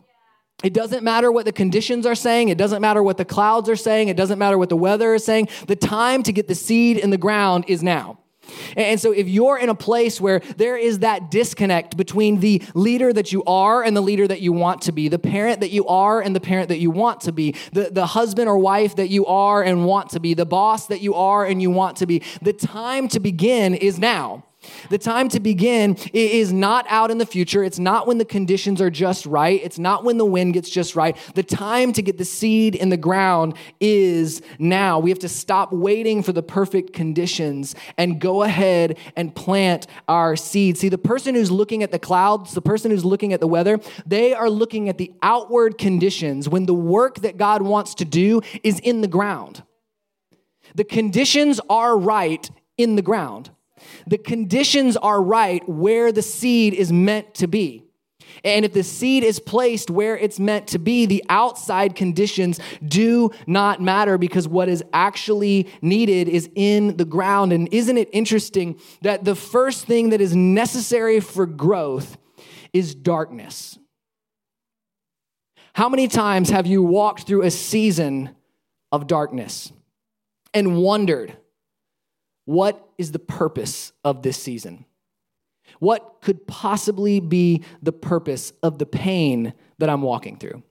It 0.64 0.74
doesn't 0.74 1.04
matter 1.04 1.30
what 1.30 1.46
the 1.46 1.52
conditions 1.52 2.06
are 2.06 2.16
saying. 2.16 2.48
It 2.48 2.58
doesn't 2.58 2.82
matter 2.82 3.04
what 3.04 3.18
the 3.18 3.26
clouds 3.26 3.68
are 3.68 3.76
saying. 3.76 4.08
It 4.08 4.16
doesn't 4.16 4.40
matter 4.40 4.58
what 4.58 4.70
the 4.70 4.78
weather 4.78 5.14
is 5.14 5.26
saying. 5.26 5.50
The 5.68 5.76
time 5.76 6.24
to 6.24 6.32
get 6.32 6.48
the 6.48 6.56
seed 6.56 6.98
in 6.98 7.10
the 7.10 7.18
ground 7.18 7.66
is 7.68 7.84
now. 7.84 8.23
And 8.76 9.00
so, 9.00 9.12
if 9.12 9.28
you're 9.28 9.58
in 9.58 9.70
a 9.70 9.76
place 9.76 10.20
where 10.20 10.40
there 10.58 10.78
is 10.78 11.00
that 11.00 11.32
disconnect 11.32 11.98
between 11.98 12.40
the 12.40 12.62
leader 12.74 13.14
that 13.14 13.32
you 13.32 13.44
are 13.46 13.84
and 13.84 13.96
the 13.96 14.02
leader 14.02 14.28
that 14.28 14.42
you 14.42 14.54
want 14.54 14.82
to 14.84 14.92
be, 14.92 15.08
the 15.08 15.20
parent 15.20 15.60
that 15.62 15.72
you 15.72 15.86
are 15.88 16.22
and 16.22 16.36
the 16.36 16.40
parent 16.40 16.70
that 16.70 16.80
you 16.80 16.92
want 16.92 17.22
to 17.22 17.32
be, 17.32 17.56
the, 17.72 17.90
the 17.92 18.06
husband 18.06 18.50
or 18.50 18.58
wife 18.58 18.96
that 18.96 19.10
you 19.10 19.26
are 19.26 19.64
and 19.64 19.86
want 19.86 20.10
to 20.12 20.20
be, 20.20 20.34
the 20.34 20.46
boss 20.46 20.88
that 20.88 21.02
you 21.02 21.14
are 21.16 21.46
and 21.46 21.62
you 21.62 21.70
want 21.70 21.98
to 21.98 22.06
be, 22.06 22.22
the 22.42 22.54
time 22.54 23.08
to 23.10 23.20
begin 23.20 23.74
is 23.74 24.00
now. 24.00 24.44
The 24.90 24.98
time 24.98 25.30
to 25.30 25.40
begin 25.40 25.98
is 26.14 26.54
not 26.54 26.86
out 26.90 27.12
in 27.12 27.18
the 27.18 27.26
future. 27.26 27.64
It's 27.64 27.80
not 27.80 28.08
when 28.08 28.18
the 28.18 28.26
conditions 28.26 28.82
are 28.82 28.90
just 28.90 29.26
right. 29.26 29.60
It's 29.64 29.80
not 29.80 30.04
when 30.04 30.18
the 30.18 30.26
wind 30.26 30.54
gets 30.54 30.70
just 30.70 30.96
right. 30.96 31.18
The 31.36 31.44
time 31.44 31.94
to 31.94 32.02
get 32.02 32.18
the 32.18 32.26
seed 32.26 32.76
in 32.76 32.90
the 32.90 32.98
ground 32.98 33.56
is 33.80 34.42
now. 34.60 35.00
We 35.00 35.10
have 35.10 35.20
to 35.20 35.30
stop 35.30 35.72
waiting 35.72 36.24
for 36.24 36.32
the 36.32 36.44
perfect 36.44 36.94
conditions 36.94 37.76
and 37.98 38.20
go 38.20 38.44
ahead 38.44 38.98
and 39.16 39.34
plant 39.36 39.88
our 40.08 40.36
seed. 40.36 40.78
See, 40.78 40.90
the 40.90 40.98
person 40.98 41.36
who's 41.36 41.52
looking 41.52 41.84
at 41.84 41.92
the 41.92 42.00
clouds, 42.00 42.54
the 42.54 42.62
person 42.62 42.92
who's 42.92 43.06
looking 43.06 43.34
at 43.34 43.40
the 43.40 43.48
weather, 43.48 43.80
they 44.06 44.34
are 44.34 44.50
looking 44.50 44.90
at 44.90 44.98
the 44.98 45.12
outward 45.22 45.78
conditions 45.78 46.50
when 46.50 46.66
the 46.66 46.74
work 46.74 47.22
that 47.22 47.38
God 47.38 47.62
wants 47.62 47.96
to 47.96 48.06
do 48.06 48.42
is 48.64 48.80
in 48.80 49.02
the 49.02 49.08
ground. 49.08 49.64
The 50.76 50.84
conditions 50.84 51.60
are 51.70 51.98
right 51.98 52.50
in 52.78 52.96
the 52.96 53.02
ground. 53.02 53.52
The 54.08 54.18
conditions 54.18 54.98
are 54.98 55.22
right 55.22 55.68
where 55.68 56.12
the 56.12 56.22
seed 56.22 56.74
is 56.74 56.92
meant 56.92 57.34
to 57.36 57.48
be. 57.48 57.84
And 58.44 58.66
if 58.66 58.74
the 58.74 58.84
seed 58.84 59.24
is 59.24 59.40
placed 59.40 59.90
where 59.90 60.18
it's 60.18 60.40
meant 60.40 60.68
to 60.70 60.80
be, 60.80 61.06
the 61.06 61.24
outside 61.30 61.96
conditions 61.96 62.60
do 62.86 63.32
not 63.48 63.82
matter 63.82 64.18
because 64.18 64.48
what 64.48 64.70
is 64.70 64.84
actually 64.92 65.68
needed 65.82 66.28
is 66.28 66.50
in 66.56 66.98
the 66.98 67.06
ground. 67.06 67.54
And 67.54 67.72
isn't 67.72 67.98
it 67.98 68.10
interesting 68.12 68.80
that 69.02 69.24
the 69.24 69.36
first 69.36 69.86
thing 69.86 70.10
that 70.10 70.22
is 70.22 70.36
necessary 70.36 71.20
for 71.20 71.46
growth 71.46 72.18
is 72.74 72.96
darkness? 72.96 73.78
How 75.74 75.90
many 75.90 76.08
times 76.08 76.50
have 76.50 76.68
you 76.68 76.84
walked 76.84 77.26
through 77.26 77.44
a 77.44 77.52
season 77.52 78.36
of 78.92 79.08
darkness 79.08 79.72
and 80.54 80.78
wondered, 80.78 81.36
what 82.46 82.90
is 82.98 83.12
the 83.12 83.20
purpose 83.20 83.92
of 84.04 84.22
this 84.22 84.38
season? 84.38 84.86
What 85.80 86.22
could 86.22 86.46
possibly 86.48 87.20
be 87.20 87.64
the 87.82 87.92
purpose 87.92 88.54
of 88.62 88.80
the 88.80 88.86
pain 88.86 89.54
that 89.80 89.90
I'm 89.90 90.02
walking 90.02 90.38
through? 90.38 90.64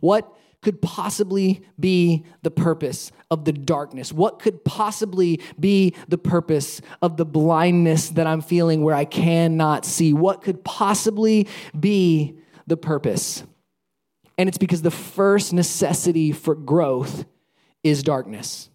What 0.00 0.36
could 0.62 0.82
possibly 0.82 1.62
be 1.78 2.24
the 2.42 2.50
purpose 2.50 3.12
of 3.30 3.44
the 3.44 3.52
darkness? 3.52 4.12
What 4.12 4.38
could 4.38 4.64
possibly 4.64 5.40
be 5.58 5.94
the 6.08 6.18
purpose 6.18 6.80
of 7.00 7.16
the 7.16 7.24
blindness 7.24 8.10
that 8.10 8.26
I'm 8.26 8.42
feeling 8.42 8.82
where 8.82 8.94
I 8.94 9.06
cannot 9.06 9.84
see? 9.84 10.12
What 10.12 10.42
could 10.42 10.62
possibly 10.64 11.48
be 11.78 12.38
the 12.66 12.76
purpose? 12.76 13.42
And 14.36 14.48
it's 14.48 14.58
because 14.58 14.82
the 14.82 14.90
first 14.90 15.52
necessity 15.52 16.32
for 16.32 16.54
growth 16.54 17.24
is 17.82 18.02
darkness. 18.02 18.68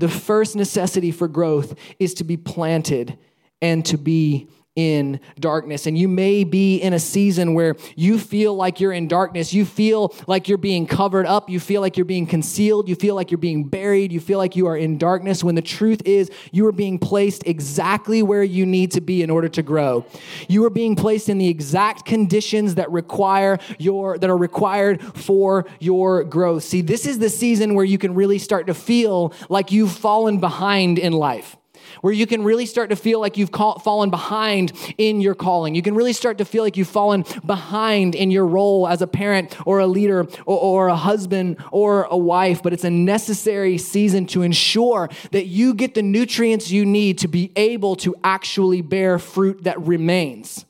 The 0.00 0.08
first 0.08 0.56
necessity 0.56 1.10
for 1.10 1.28
growth 1.28 1.78
is 1.98 2.14
to 2.14 2.24
be 2.24 2.38
planted 2.38 3.18
and 3.60 3.84
to 3.84 3.98
be 3.98 4.48
in 4.80 5.20
darkness. 5.38 5.86
And 5.86 5.98
you 5.98 6.08
may 6.08 6.42
be 6.42 6.78
in 6.78 6.94
a 6.94 6.98
season 6.98 7.52
where 7.52 7.76
you 7.96 8.18
feel 8.18 8.54
like 8.54 8.80
you're 8.80 8.94
in 8.94 9.08
darkness. 9.08 9.52
You 9.52 9.66
feel 9.66 10.14
like 10.26 10.48
you're 10.48 10.58
being 10.58 10.86
covered 10.86 11.26
up. 11.26 11.50
You 11.50 11.60
feel 11.60 11.82
like 11.82 11.98
you're 11.98 12.06
being 12.06 12.26
concealed. 12.26 12.88
You 12.88 12.94
feel 12.94 13.14
like 13.14 13.30
you're 13.30 13.38
being 13.38 13.64
buried. 13.64 14.10
You 14.10 14.20
feel 14.20 14.38
like 14.38 14.56
you 14.56 14.66
are 14.66 14.76
in 14.76 14.96
darkness 14.96 15.44
when 15.44 15.54
the 15.54 15.62
truth 15.62 16.00
is 16.06 16.30
you 16.50 16.66
are 16.66 16.72
being 16.72 16.98
placed 16.98 17.46
exactly 17.46 18.22
where 18.22 18.42
you 18.42 18.64
need 18.64 18.90
to 18.92 19.02
be 19.02 19.22
in 19.22 19.28
order 19.28 19.48
to 19.50 19.62
grow. 19.62 20.06
You 20.48 20.64
are 20.64 20.70
being 20.70 20.96
placed 20.96 21.28
in 21.28 21.36
the 21.36 21.48
exact 21.48 22.06
conditions 22.06 22.76
that 22.76 22.90
require 22.90 23.58
your 23.78 24.18
that 24.18 24.30
are 24.30 24.36
required 24.36 25.02
for 25.02 25.66
your 25.78 26.24
growth. 26.24 26.64
See, 26.64 26.80
this 26.80 27.04
is 27.04 27.18
the 27.18 27.28
season 27.28 27.74
where 27.74 27.84
you 27.84 27.98
can 27.98 28.14
really 28.14 28.38
start 28.38 28.66
to 28.68 28.74
feel 28.74 29.34
like 29.50 29.70
you've 29.72 29.92
fallen 29.92 30.40
behind 30.40 30.98
in 30.98 31.12
life 31.12 31.56
where 32.00 32.12
you 32.12 32.26
can 32.26 32.42
really 32.42 32.66
start 32.66 32.90
to 32.90 32.96
feel 32.96 33.20
like 33.20 33.36
you've 33.36 33.52
call, 33.52 33.78
fallen 33.78 34.10
behind 34.10 34.72
in 34.98 35.20
your 35.20 35.34
calling. 35.34 35.74
You 35.74 35.82
can 35.82 35.94
really 35.94 36.12
start 36.12 36.38
to 36.38 36.44
feel 36.44 36.62
like 36.62 36.76
you've 36.76 36.88
fallen 36.88 37.24
behind 37.44 38.14
in 38.14 38.30
your 38.30 38.46
role 38.46 38.88
as 38.88 39.02
a 39.02 39.06
parent 39.06 39.56
or 39.66 39.78
a 39.80 39.86
leader 39.86 40.26
or, 40.46 40.58
or 40.58 40.88
a 40.88 40.96
husband 40.96 41.56
or 41.72 42.04
a 42.04 42.16
wife, 42.16 42.62
but 42.62 42.72
it's 42.72 42.84
a 42.84 42.90
necessary 42.90 43.78
season 43.78 44.26
to 44.26 44.42
ensure 44.42 45.08
that 45.32 45.46
you 45.46 45.74
get 45.74 45.94
the 45.94 46.02
nutrients 46.02 46.70
you 46.70 46.84
need 46.84 47.18
to 47.18 47.28
be 47.28 47.52
able 47.56 47.96
to 47.96 48.14
actually 48.24 48.82
bear 48.82 49.18
fruit 49.18 49.64
that 49.64 49.80
remains. 49.80 50.64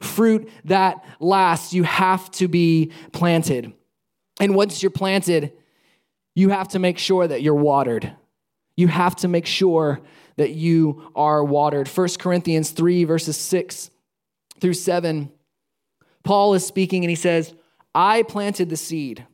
Fruit 0.00 0.48
that 0.64 1.04
lasts, 1.20 1.72
you 1.72 1.82
have 1.82 2.30
to 2.32 2.48
be 2.48 2.92
planted. 3.12 3.72
And 4.40 4.54
once 4.54 4.82
you're 4.82 4.90
planted, 4.90 5.52
you 6.34 6.50
have 6.50 6.68
to 6.68 6.78
make 6.78 6.98
sure 6.98 7.26
that 7.26 7.42
you're 7.42 7.54
watered. 7.54 8.12
You 8.76 8.86
have 8.86 9.16
to 9.16 9.28
make 9.28 9.46
sure 9.46 10.00
that 10.38 10.52
you 10.52 11.10
are 11.14 11.44
watered. 11.44 11.88
1 11.88 12.08
Corinthians 12.18 12.70
3, 12.70 13.04
verses 13.04 13.36
6 13.36 13.90
through 14.60 14.74
7, 14.74 15.30
Paul 16.22 16.54
is 16.54 16.64
speaking 16.64 17.04
and 17.04 17.10
he 17.10 17.16
says, 17.16 17.54
I 17.94 18.22
planted 18.22 18.70
the 18.70 18.76
seed, 18.76 19.26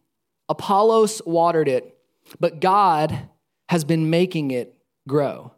Apollos 0.48 1.20
watered 1.24 1.68
it, 1.68 1.96
but 2.40 2.60
God 2.60 3.28
has 3.68 3.84
been 3.84 4.10
making 4.10 4.50
it 4.50 4.74
grow. 5.06 5.52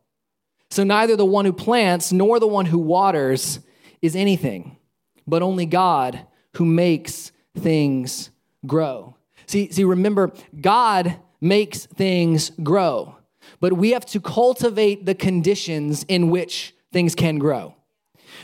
So 0.70 0.82
neither 0.82 1.14
the 1.14 1.24
one 1.24 1.44
who 1.44 1.52
plants 1.52 2.12
nor 2.12 2.40
the 2.40 2.46
one 2.48 2.66
who 2.66 2.78
waters 2.78 3.61
is 4.02 4.16
anything, 4.16 4.76
but 5.28 5.42
only 5.42 5.64
God 5.64 6.26
who 6.56 6.64
makes 6.64 7.30
things 7.56 8.30
grow. 8.66 9.14
See, 9.46 9.70
see, 9.70 9.85
remember, 9.85 10.32
God 10.61 11.20
makes 11.40 11.87
things 11.87 12.50
grow 12.62 13.16
but 13.61 13.75
we 13.75 13.90
have 13.90 14.07
to 14.07 14.21
cultivate 14.21 15.07
the 15.07 15.14
conditions 15.14 16.05
in 16.09 16.31
which 16.31 16.75
things 16.92 17.14
can 17.14 17.38
grow. 17.38 17.75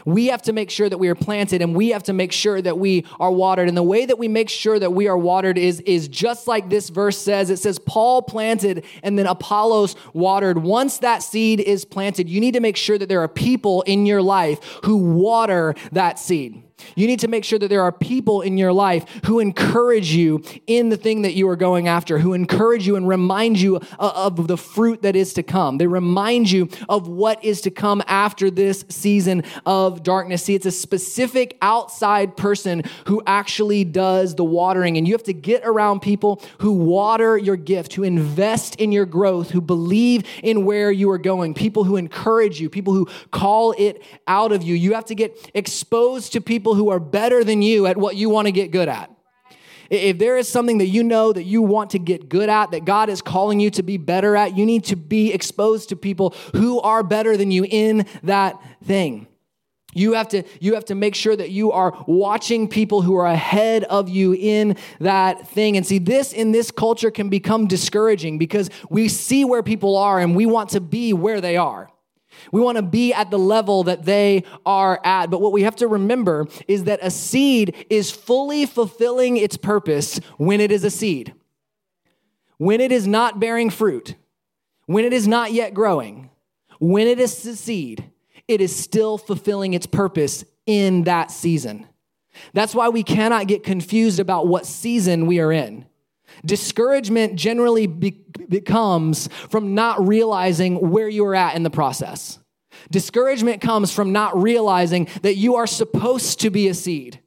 We 0.04 0.26
have 0.26 0.42
to 0.42 0.52
make 0.52 0.70
sure 0.70 0.88
that 0.88 0.98
we 0.98 1.08
are 1.08 1.14
planted 1.14 1.62
and 1.62 1.74
we 1.74 1.90
have 1.90 2.02
to 2.04 2.12
make 2.12 2.32
sure 2.32 2.60
that 2.60 2.78
we 2.78 3.04
are 3.20 3.30
watered. 3.30 3.68
And 3.68 3.76
the 3.76 3.82
way 3.82 4.06
that 4.06 4.18
we 4.18 4.28
make 4.28 4.48
sure 4.48 4.78
that 4.78 4.92
we 4.92 5.08
are 5.08 5.18
watered 5.18 5.58
is, 5.58 5.80
is 5.80 6.08
just 6.08 6.48
like 6.48 6.68
this 6.68 6.88
verse 6.88 7.18
says 7.18 7.50
it 7.50 7.58
says, 7.58 7.78
Paul 7.78 8.22
planted 8.22 8.84
and 9.02 9.18
then 9.18 9.26
Apollos 9.26 9.94
watered. 10.12 10.58
Once 10.58 10.98
that 10.98 11.22
seed 11.22 11.60
is 11.60 11.84
planted, 11.84 12.28
you 12.28 12.40
need 12.40 12.54
to 12.54 12.60
make 12.60 12.76
sure 12.76 12.98
that 12.98 13.08
there 13.08 13.22
are 13.22 13.28
people 13.28 13.82
in 13.82 14.06
your 14.06 14.22
life 14.22 14.58
who 14.84 14.96
water 14.96 15.74
that 15.92 16.18
seed. 16.18 16.62
You 16.94 17.06
need 17.06 17.20
to 17.20 17.28
make 17.28 17.44
sure 17.44 17.58
that 17.58 17.68
there 17.68 17.82
are 17.82 17.92
people 17.92 18.42
in 18.42 18.58
your 18.58 18.72
life 18.72 19.04
who 19.24 19.38
encourage 19.38 20.12
you 20.12 20.42
in 20.66 20.88
the 20.88 20.96
thing 20.96 21.22
that 21.22 21.34
you 21.34 21.48
are 21.48 21.56
going 21.56 21.88
after, 21.88 22.18
who 22.18 22.32
encourage 22.34 22.86
you 22.86 22.96
and 22.96 23.06
remind 23.08 23.60
you 23.60 23.80
of 23.98 24.48
the 24.48 24.56
fruit 24.56 25.02
that 25.02 25.16
is 25.16 25.32
to 25.34 25.42
come. 25.42 25.78
They 25.78 25.86
remind 25.86 26.50
you 26.50 26.68
of 26.88 27.08
what 27.08 27.44
is 27.44 27.60
to 27.62 27.70
come 27.70 28.02
after 28.06 28.50
this 28.50 28.84
season 28.88 29.44
of 29.64 30.02
darkness. 30.02 30.44
See, 30.44 30.54
it's 30.54 30.66
a 30.66 30.70
specific 30.70 31.56
outside 31.62 32.36
person 32.36 32.82
who 33.06 33.22
actually 33.26 33.84
does 33.84 34.34
the 34.34 34.44
watering, 34.44 34.96
and 34.96 35.06
you 35.06 35.14
have 35.14 35.22
to 35.24 35.32
get 35.32 35.62
around 35.64 36.00
people 36.00 36.42
who 36.58 36.72
water 36.72 37.38
your 37.38 37.56
gift, 37.56 37.94
who 37.94 38.02
invest 38.02 38.76
in 38.76 38.92
your 38.92 39.06
growth, 39.06 39.50
who 39.50 39.60
believe 39.60 40.24
in 40.42 40.64
where 40.64 40.90
you 40.90 41.10
are 41.10 41.18
going, 41.18 41.54
people 41.54 41.84
who 41.84 41.96
encourage 41.96 42.60
you, 42.60 42.68
people 42.68 42.92
who 42.92 43.06
call 43.30 43.74
it 43.78 44.02
out 44.26 44.52
of 44.52 44.62
you. 44.62 44.74
You 44.74 44.94
have 44.94 45.06
to 45.06 45.14
get 45.14 45.50
exposed 45.54 46.32
to 46.32 46.40
people 46.40 46.71
people 46.72 46.84
who 46.84 46.90
are 46.90 47.00
better 47.00 47.44
than 47.44 47.60
you 47.60 47.86
at 47.86 47.98
what 47.98 48.16
you 48.16 48.30
want 48.30 48.46
to 48.46 48.52
get 48.52 48.70
good 48.70 48.88
at. 48.88 49.10
If 49.90 50.18
there 50.18 50.38
is 50.38 50.48
something 50.48 50.78
that 50.78 50.86
you 50.86 51.02
know 51.02 51.30
that 51.30 51.42
you 51.42 51.60
want 51.60 51.90
to 51.90 51.98
get 51.98 52.30
good 52.30 52.48
at, 52.48 52.70
that 52.70 52.86
God 52.86 53.10
is 53.10 53.20
calling 53.20 53.60
you 53.60 53.70
to 53.72 53.82
be 53.82 53.98
better 53.98 54.36
at, 54.36 54.56
you 54.56 54.64
need 54.64 54.84
to 54.84 54.96
be 54.96 55.34
exposed 55.34 55.90
to 55.90 55.96
people 55.96 56.34
who 56.54 56.80
are 56.80 57.02
better 57.02 57.36
than 57.36 57.50
you 57.50 57.66
in 57.68 58.06
that 58.22 58.56
thing. 58.84 59.26
You 59.92 60.14
have 60.14 60.28
to 60.28 60.44
you 60.60 60.72
have 60.72 60.86
to 60.86 60.94
make 60.94 61.14
sure 61.14 61.36
that 61.36 61.50
you 61.50 61.72
are 61.72 61.92
watching 62.06 62.68
people 62.68 63.02
who 63.02 63.16
are 63.16 63.26
ahead 63.26 63.84
of 63.84 64.08
you 64.08 64.32
in 64.32 64.78
that 65.00 65.46
thing. 65.48 65.76
And 65.76 65.86
see 65.86 65.98
this 65.98 66.32
in 66.32 66.52
this 66.52 66.70
culture 66.70 67.10
can 67.10 67.28
become 67.28 67.66
discouraging 67.66 68.38
because 68.38 68.70
we 68.88 69.08
see 69.08 69.44
where 69.44 69.62
people 69.62 69.98
are 69.98 70.18
and 70.18 70.34
we 70.34 70.46
want 70.46 70.70
to 70.70 70.80
be 70.80 71.12
where 71.12 71.42
they 71.42 71.58
are. 71.58 71.91
We 72.50 72.60
want 72.60 72.76
to 72.76 72.82
be 72.82 73.12
at 73.12 73.30
the 73.30 73.38
level 73.38 73.84
that 73.84 74.04
they 74.04 74.44
are 74.66 75.00
at. 75.04 75.30
But 75.30 75.40
what 75.40 75.52
we 75.52 75.62
have 75.62 75.76
to 75.76 75.86
remember 75.86 76.46
is 76.66 76.84
that 76.84 77.00
a 77.02 77.10
seed 77.10 77.86
is 77.90 78.10
fully 78.10 78.66
fulfilling 78.66 79.36
its 79.36 79.56
purpose 79.56 80.18
when 80.38 80.60
it 80.60 80.72
is 80.72 80.84
a 80.84 80.90
seed. 80.90 81.34
When 82.58 82.80
it 82.80 82.92
is 82.92 83.06
not 83.06 83.40
bearing 83.40 83.70
fruit, 83.70 84.14
when 84.86 85.04
it 85.04 85.12
is 85.12 85.28
not 85.28 85.52
yet 85.52 85.74
growing, 85.74 86.30
when 86.78 87.06
it 87.06 87.20
is 87.20 87.46
a 87.46 87.56
seed, 87.56 88.10
it 88.48 88.60
is 88.60 88.74
still 88.74 89.18
fulfilling 89.18 89.74
its 89.74 89.86
purpose 89.86 90.44
in 90.66 91.04
that 91.04 91.30
season. 91.30 91.86
That's 92.54 92.74
why 92.74 92.88
we 92.88 93.02
cannot 93.02 93.46
get 93.46 93.62
confused 93.62 94.18
about 94.18 94.48
what 94.48 94.66
season 94.66 95.26
we 95.26 95.40
are 95.40 95.52
in. 95.52 95.86
Discouragement 96.44 97.36
generally 97.36 97.86
be- 97.86 98.24
becomes 98.48 99.28
from 99.48 99.74
not 99.74 100.06
realizing 100.06 100.90
where 100.90 101.08
you're 101.08 101.34
at 101.34 101.54
in 101.54 101.62
the 101.62 101.70
process. 101.70 102.38
Discouragement 102.90 103.60
comes 103.60 103.92
from 103.92 104.12
not 104.12 104.40
realizing 104.40 105.08
that 105.22 105.36
you 105.36 105.56
are 105.56 105.66
supposed 105.66 106.40
to 106.40 106.50
be 106.50 106.68
a 106.68 106.74
seed. 106.74 107.20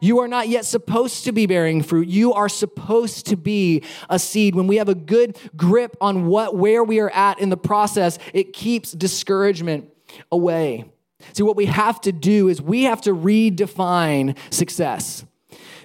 You 0.00 0.20
are 0.20 0.28
not 0.28 0.48
yet 0.48 0.64
supposed 0.64 1.24
to 1.24 1.32
be 1.32 1.46
bearing 1.46 1.82
fruit. 1.82 2.08
You 2.08 2.32
are 2.32 2.48
supposed 2.48 3.26
to 3.26 3.36
be 3.36 3.82
a 4.08 4.18
seed. 4.18 4.54
When 4.54 4.66
we 4.66 4.76
have 4.76 4.88
a 4.88 4.94
good 4.94 5.36
grip 5.56 5.96
on 6.00 6.26
what 6.26 6.54
where 6.54 6.84
we 6.84 7.00
are 7.00 7.10
at 7.10 7.40
in 7.40 7.48
the 7.48 7.56
process, 7.56 8.18
it 8.32 8.52
keeps 8.52 8.92
discouragement 8.92 9.90
away. 10.30 10.84
See, 11.32 11.42
what 11.42 11.56
we 11.56 11.66
have 11.66 12.00
to 12.02 12.12
do 12.12 12.48
is 12.48 12.62
we 12.62 12.84
have 12.84 13.00
to 13.02 13.14
redefine 13.14 14.36
success. 14.50 15.24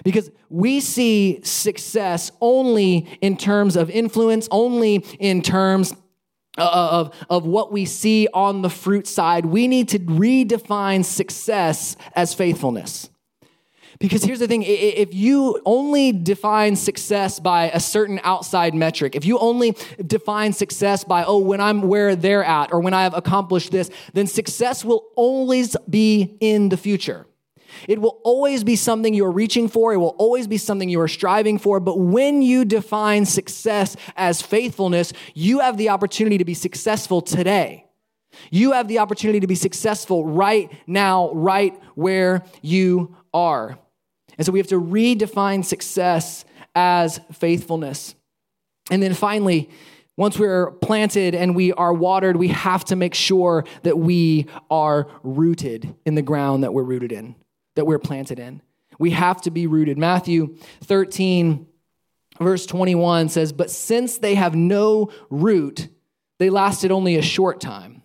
Because 0.04 0.30
we 0.48 0.80
see 0.80 1.40
success 1.42 2.30
only 2.40 3.18
in 3.20 3.36
terms 3.36 3.74
of 3.74 3.90
influence, 3.90 4.46
only 4.52 4.96
in 5.18 5.42
terms 5.42 5.94
of, 6.56 7.12
of 7.28 7.46
what 7.46 7.72
we 7.72 7.84
see 7.84 8.28
on 8.32 8.62
the 8.62 8.70
fruit 8.70 9.08
side. 9.08 9.46
We 9.46 9.66
need 9.66 9.88
to 9.88 9.98
redefine 9.98 11.04
success 11.04 11.96
as 12.14 12.34
faithfulness. 12.34 13.10
Because 13.98 14.24
here's 14.24 14.40
the 14.40 14.48
thing 14.48 14.64
if 14.66 15.14
you 15.14 15.60
only 15.64 16.12
define 16.12 16.76
success 16.76 17.38
by 17.38 17.70
a 17.70 17.80
certain 17.80 18.20
outside 18.24 18.74
metric, 18.74 19.14
if 19.14 19.24
you 19.24 19.38
only 19.38 19.76
define 20.04 20.52
success 20.52 21.04
by, 21.04 21.24
oh, 21.24 21.38
when 21.38 21.60
I'm 21.60 21.82
where 21.82 22.16
they're 22.16 22.44
at 22.44 22.72
or 22.72 22.80
when 22.80 22.92
I 22.92 23.04
have 23.04 23.16
accomplished 23.16 23.70
this, 23.70 23.90
then 24.12 24.26
success 24.26 24.84
will 24.84 25.06
always 25.16 25.76
be 25.88 26.36
in 26.40 26.68
the 26.68 26.76
future. 26.76 27.26
It 27.88 28.00
will 28.00 28.20
always 28.24 28.64
be 28.64 28.76
something 28.76 29.14
you 29.14 29.24
are 29.24 29.32
reaching 29.32 29.68
for. 29.68 29.92
It 29.92 29.98
will 29.98 30.16
always 30.18 30.46
be 30.46 30.56
something 30.58 30.88
you 30.88 31.00
are 31.00 31.08
striving 31.08 31.58
for. 31.58 31.80
But 31.80 31.98
when 31.98 32.42
you 32.42 32.64
define 32.64 33.26
success 33.26 33.96
as 34.16 34.42
faithfulness, 34.42 35.12
you 35.34 35.60
have 35.60 35.76
the 35.76 35.88
opportunity 35.90 36.38
to 36.38 36.44
be 36.44 36.54
successful 36.54 37.20
today. 37.20 37.86
You 38.50 38.72
have 38.72 38.88
the 38.88 38.98
opportunity 38.98 39.40
to 39.40 39.46
be 39.46 39.54
successful 39.54 40.24
right 40.24 40.70
now, 40.86 41.32
right 41.32 41.80
where 41.94 42.44
you 42.62 43.16
are. 43.32 43.78
And 44.36 44.44
so 44.44 44.52
we 44.52 44.58
have 44.58 44.68
to 44.68 44.80
redefine 44.80 45.64
success 45.64 46.44
as 46.74 47.20
faithfulness. 47.32 48.14
And 48.90 49.02
then 49.02 49.14
finally, 49.14 49.70
once 50.16 50.38
we're 50.38 50.70
planted 50.70 51.34
and 51.34 51.56
we 51.56 51.72
are 51.72 51.92
watered, 51.92 52.36
we 52.36 52.48
have 52.48 52.84
to 52.86 52.96
make 52.96 53.14
sure 53.14 53.64
that 53.82 53.98
we 53.98 54.46
are 54.70 55.08
rooted 55.22 55.94
in 56.04 56.14
the 56.14 56.22
ground 56.22 56.62
that 56.62 56.72
we're 56.72 56.82
rooted 56.82 57.12
in, 57.12 57.34
that 57.74 57.86
we're 57.86 57.98
planted 57.98 58.38
in. 58.38 58.62
We 58.98 59.10
have 59.10 59.40
to 59.42 59.50
be 59.50 59.66
rooted. 59.66 59.98
Matthew 59.98 60.56
13, 60.84 61.66
verse 62.40 62.66
21 62.66 63.28
says, 63.28 63.52
But 63.52 63.70
since 63.70 64.18
they 64.18 64.34
have 64.34 64.54
no 64.54 65.10
root, 65.30 65.88
they 66.38 66.50
lasted 66.50 66.92
only 66.92 67.16
a 67.16 67.22
short 67.22 67.60
time. 67.60 68.02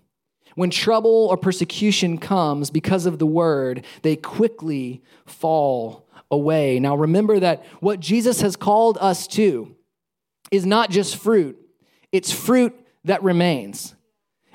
When 0.56 0.70
trouble 0.70 1.28
or 1.30 1.38
persecution 1.38 2.18
comes 2.18 2.70
because 2.70 3.06
of 3.06 3.20
the 3.20 3.26
word, 3.26 3.86
they 4.02 4.16
quickly 4.16 5.02
fall 5.26 6.10
away. 6.32 6.80
Now 6.80 6.96
remember 6.96 7.40
that 7.40 7.64
what 7.80 8.00
Jesus 8.00 8.42
has 8.42 8.56
called 8.56 8.98
us 9.00 9.28
to 9.28 9.76
is 10.52 10.66
not 10.66 10.90
just 10.90 11.16
fruit, 11.16 11.58
it's 12.12 12.32
fruit 12.32 12.76
that 13.06 13.24
remains. 13.24 13.96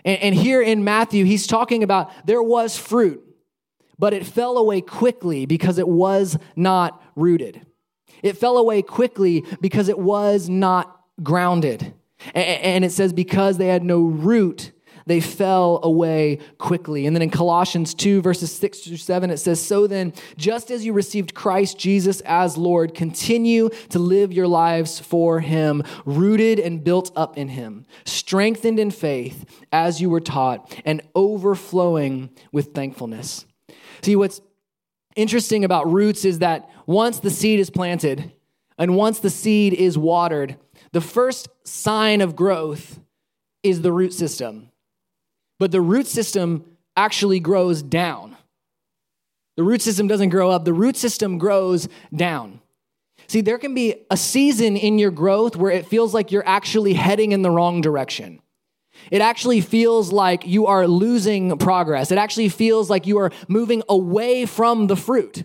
And, 0.07 0.35
here 0.35 0.61
in 0.61 0.85
Matthew, 0.85 1.25
he's 1.25 1.47
talking 1.47 1.83
about 1.83 2.11
there 2.27 2.43
was 2.43 2.77
fruit, 2.77 3.24
but 3.99 4.13
it 4.13 4.27
fell 4.27 4.59
away 4.59 4.81
quickly 4.81 5.47
because 5.47 5.79
it 5.79 5.89
was 5.89 6.39
not 6.57 7.03
rooted. 7.17 7.67
It 8.23 8.37
fell 8.37 8.57
away 8.57 8.83
quickly 8.83 9.45
because 9.61 9.89
it 9.89 9.99
was 9.99 10.49
not 10.49 11.01
grounded. 11.23 11.95
And 12.35 12.85
it 12.85 12.93
says, 12.93 13.13
because 13.13 13.59
they 13.59 13.67
had 13.67 13.85
no 13.85 14.03
root, 14.03 14.73
they 15.07 15.21
fell 15.21 15.81
away 15.83 16.39
quickly. 16.59 17.07
And 17.07 17.15
then 17.15 17.23
in 17.23 17.31
Colossians 17.31 17.93
2, 17.95 18.23
verses 18.23 18.51
6 18.53 18.81
through 18.81 18.97
7, 18.97 19.31
it 19.31 19.37
says, 19.37 19.61
So 19.61 19.87
then, 19.87 20.15
just 20.37 20.71
as 20.71 20.85
you 20.87 20.93
received 20.93 21.35
Christ 21.35 21.79
Jesus 21.79 22.21
as 22.23 22.57
Lord, 22.57 22.95
continue 22.95 23.69
to 23.91 23.99
live 23.99 24.33
your 24.33 24.49
lives 24.49 24.99
for 24.99 25.41
him, 25.41 25.83
rooted 26.07 26.59
and 26.59 26.83
built 26.83 27.11
up 27.15 27.37
in 27.37 27.49
him, 27.49 27.85
strengthened 28.05 28.79
in 28.79 28.91
faith 28.91 29.45
as 29.73 30.01
you 30.01 30.09
were 30.09 30.21
taught, 30.21 30.75
and 30.85 31.03
overflowing 31.15 32.31
with 32.53 32.73
thankfulness. 32.75 33.45
See, 34.03 34.17
what's 34.17 34.41
interesting 35.17 35.65
about 35.65 35.91
roots 35.91 36.25
is 36.25 36.41
that 36.41 36.69
once 36.87 37.21
the 37.21 37.31
seed 37.31 37.61
is 37.61 37.71
planted 37.71 38.33
and 38.79 38.97
once 38.97 39.21
the 39.21 39.31
seed 39.31 39.73
is 39.73 39.97
watered, 39.97 40.57
the 40.93 41.01
first 41.01 41.49
sign 41.65 42.21
of 42.21 42.37
growth 42.37 42.99
is 43.63 43.83
the 43.83 43.93
root 43.93 44.13
system. 44.13 44.71
But 45.59 45.73
the 45.73 45.81
root 45.81 46.07
system 46.07 46.65
actually 46.97 47.41
grows 47.41 47.83
down. 47.83 48.37
The 49.57 49.63
root 49.63 49.83
system 49.83 50.09
doesn't 50.09 50.31
grow 50.31 50.51
up, 50.51 50.65
the 50.65 50.73
root 50.73 50.97
system 50.97 51.39
grows 51.39 51.89
down. 52.15 52.61
See, 53.27 53.41
there 53.41 53.59
can 53.59 53.75
be 53.75 53.95
a 54.11 54.17
season 54.17 54.77
in 54.77 54.99
your 54.99 55.11
growth 55.11 55.57
where 55.57 55.71
it 55.71 55.87
feels 55.87 56.13
like 56.13 56.31
you're 56.31 56.47
actually 56.47 56.95
heading 56.95 57.33
in 57.33 57.43
the 57.43 57.51
wrong 57.51 57.81
direction. 57.81 58.41
It 59.11 59.21
actually 59.21 59.61
feels 59.61 60.13
like 60.13 60.47
you 60.47 60.67
are 60.67 60.87
losing 60.87 61.57
progress. 61.59 62.11
It 62.11 62.19
actually 62.19 62.49
feels 62.49 62.89
like 62.91 63.07
you 63.07 63.19
are 63.19 63.31
moving 63.49 63.83
away 63.89 64.47
from 64.47 64.87
the 64.87 64.97
fruit 64.97 65.45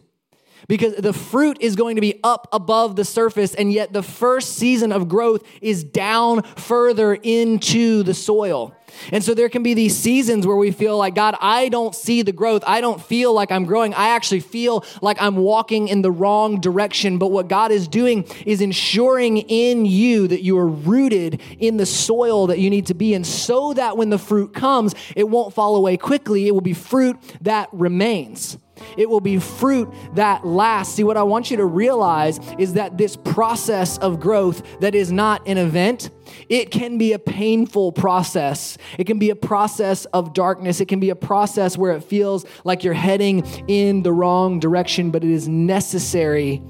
because 0.68 0.96
the 0.96 1.14
fruit 1.14 1.58
is 1.60 1.76
going 1.76 1.96
to 1.96 2.02
be 2.02 2.20
up 2.24 2.48
above 2.54 2.96
the 2.96 3.04
surface, 3.04 3.56
and 3.56 3.74
yet 3.74 3.92
the 3.92 4.04
first 4.04 4.56
season 4.56 4.92
of 4.92 5.10
growth 5.10 5.44
is 5.62 5.84
down 5.84 6.44
further 6.44 7.16
into 7.16 8.04
the 8.04 8.14
soil. 8.14 8.76
And 9.12 9.24
so 9.24 9.34
there 9.34 9.50
can 9.50 9.64
be 9.64 9.74
these 9.74 9.96
seasons 9.96 10.46
where 10.46 10.56
we 10.56 10.72
feel 10.72 10.98
like, 10.98 11.16
God, 11.16 11.36
I 11.40 11.70
don't 11.70 11.96
see 11.96 12.22
the 12.22 12.32
growth. 12.32 12.64
I 12.66 12.82
don't 12.82 13.02
feel 13.02 13.34
like 13.34 13.52
I'm 13.52 13.66
growing. 13.66 13.94
I 13.94 14.10
actually 14.10 14.40
feel 14.42 14.84
like 15.02 15.22
I'm 15.22 15.36
walking 15.36 15.88
in 15.88 16.02
the 16.02 16.12
wrong 16.12 16.60
direction. 16.60 17.18
But 17.18 17.28
what 17.28 17.48
God 17.48 17.72
is 17.72 17.88
doing 17.88 18.26
is 18.46 18.62
ensuring 18.62 19.38
in 19.38 19.86
you 19.86 20.28
that 20.28 20.42
you 20.44 20.58
are 20.58 20.68
rooted 20.68 21.42
in 21.60 21.78
the 21.78 21.86
soil 21.86 22.48
that 22.48 22.60
you 22.60 22.70
need 22.70 22.88
to 22.88 22.94
be 22.94 23.14
in 23.14 23.24
so 23.24 23.74
that 23.74 23.98
when 23.98 24.10
the 24.10 24.20
fruit 24.20 24.54
comes, 24.54 24.96
it 25.16 25.28
won't 25.28 25.54
fall 25.54 25.76
away 25.76 25.98
quickly. 25.98 26.48
It 26.48 26.52
will 26.52 26.62
be 26.62 26.74
fruit 26.74 27.18
that 27.42 27.70
remains. 27.72 28.58
It 28.98 29.10
will 29.10 29.22
be 29.22 29.40
fruit 29.40 29.94
that 30.14 30.46
lasts. 30.46 30.96
See, 30.96 31.04
what 31.04 31.18
I 31.18 31.24
want 31.24 31.52
you 31.52 31.58
to 31.58 31.66
realize 31.66 32.40
is 32.58 32.74
that 32.74 32.98
this 32.98 33.16
process 33.16 33.98
of 33.98 34.20
growth 34.20 34.62
that 34.82 34.96
is 34.96 35.12
not 35.12 35.48
an 35.48 35.58
event, 35.58 36.10
it 36.48 36.72
can 36.72 36.98
be 36.98 37.14
a 37.14 37.20
painful 37.20 37.92
process. 37.92 38.78
It 38.98 39.06
can 39.06 39.20
be 39.20 39.30
a 39.30 39.36
process 39.36 40.06
of 40.06 40.34
darkness. 40.34 40.82
It 40.82 40.88
can 40.88 41.00
be 41.00 41.10
a 41.10 41.16
process 41.16 41.78
where 41.78 41.94
it 41.94 42.04
feels 42.04 42.46
like 42.64 42.84
you're 42.84 42.94
heading 42.94 43.46
in 43.68 44.04
the 44.04 44.14
wrong 44.14 44.60
direction, 44.60 45.12
but 45.12 45.24
it 45.24 45.32
is 45.32 45.48
necessary 45.48 46.62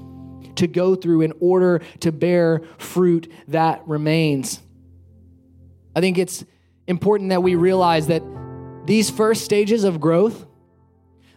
to 0.55 0.67
go 0.67 0.95
through 0.95 1.21
in 1.21 1.33
order 1.39 1.79
to 2.01 2.11
bear 2.11 2.61
fruit 2.77 3.31
that 3.47 3.81
remains. 3.87 4.61
I 5.95 6.01
think 6.01 6.17
it's 6.17 6.45
important 6.87 7.29
that 7.29 7.43
we 7.43 7.55
realize 7.55 8.07
that 8.07 8.23
these 8.85 9.09
first 9.09 9.45
stages 9.45 9.83
of 9.83 9.99
growth, 9.99 10.45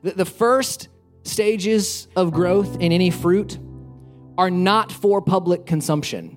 the 0.02 0.24
first 0.24 0.88
stages 1.24 2.08
of 2.16 2.32
growth 2.32 2.80
in 2.80 2.92
any 2.92 3.10
fruit 3.10 3.58
are 4.36 4.50
not 4.50 4.90
for 4.90 5.20
public 5.22 5.66
consumption. 5.66 6.36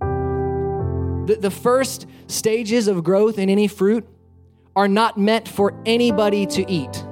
The, 0.00 1.38
the 1.40 1.50
first 1.50 2.06
stages 2.26 2.86
of 2.86 3.02
growth 3.02 3.38
in 3.38 3.48
any 3.48 3.66
fruit 3.66 4.06
are 4.76 4.88
not 4.88 5.16
meant 5.16 5.48
for 5.48 5.74
anybody 5.86 6.46
to 6.46 6.70
eat. 6.70 7.04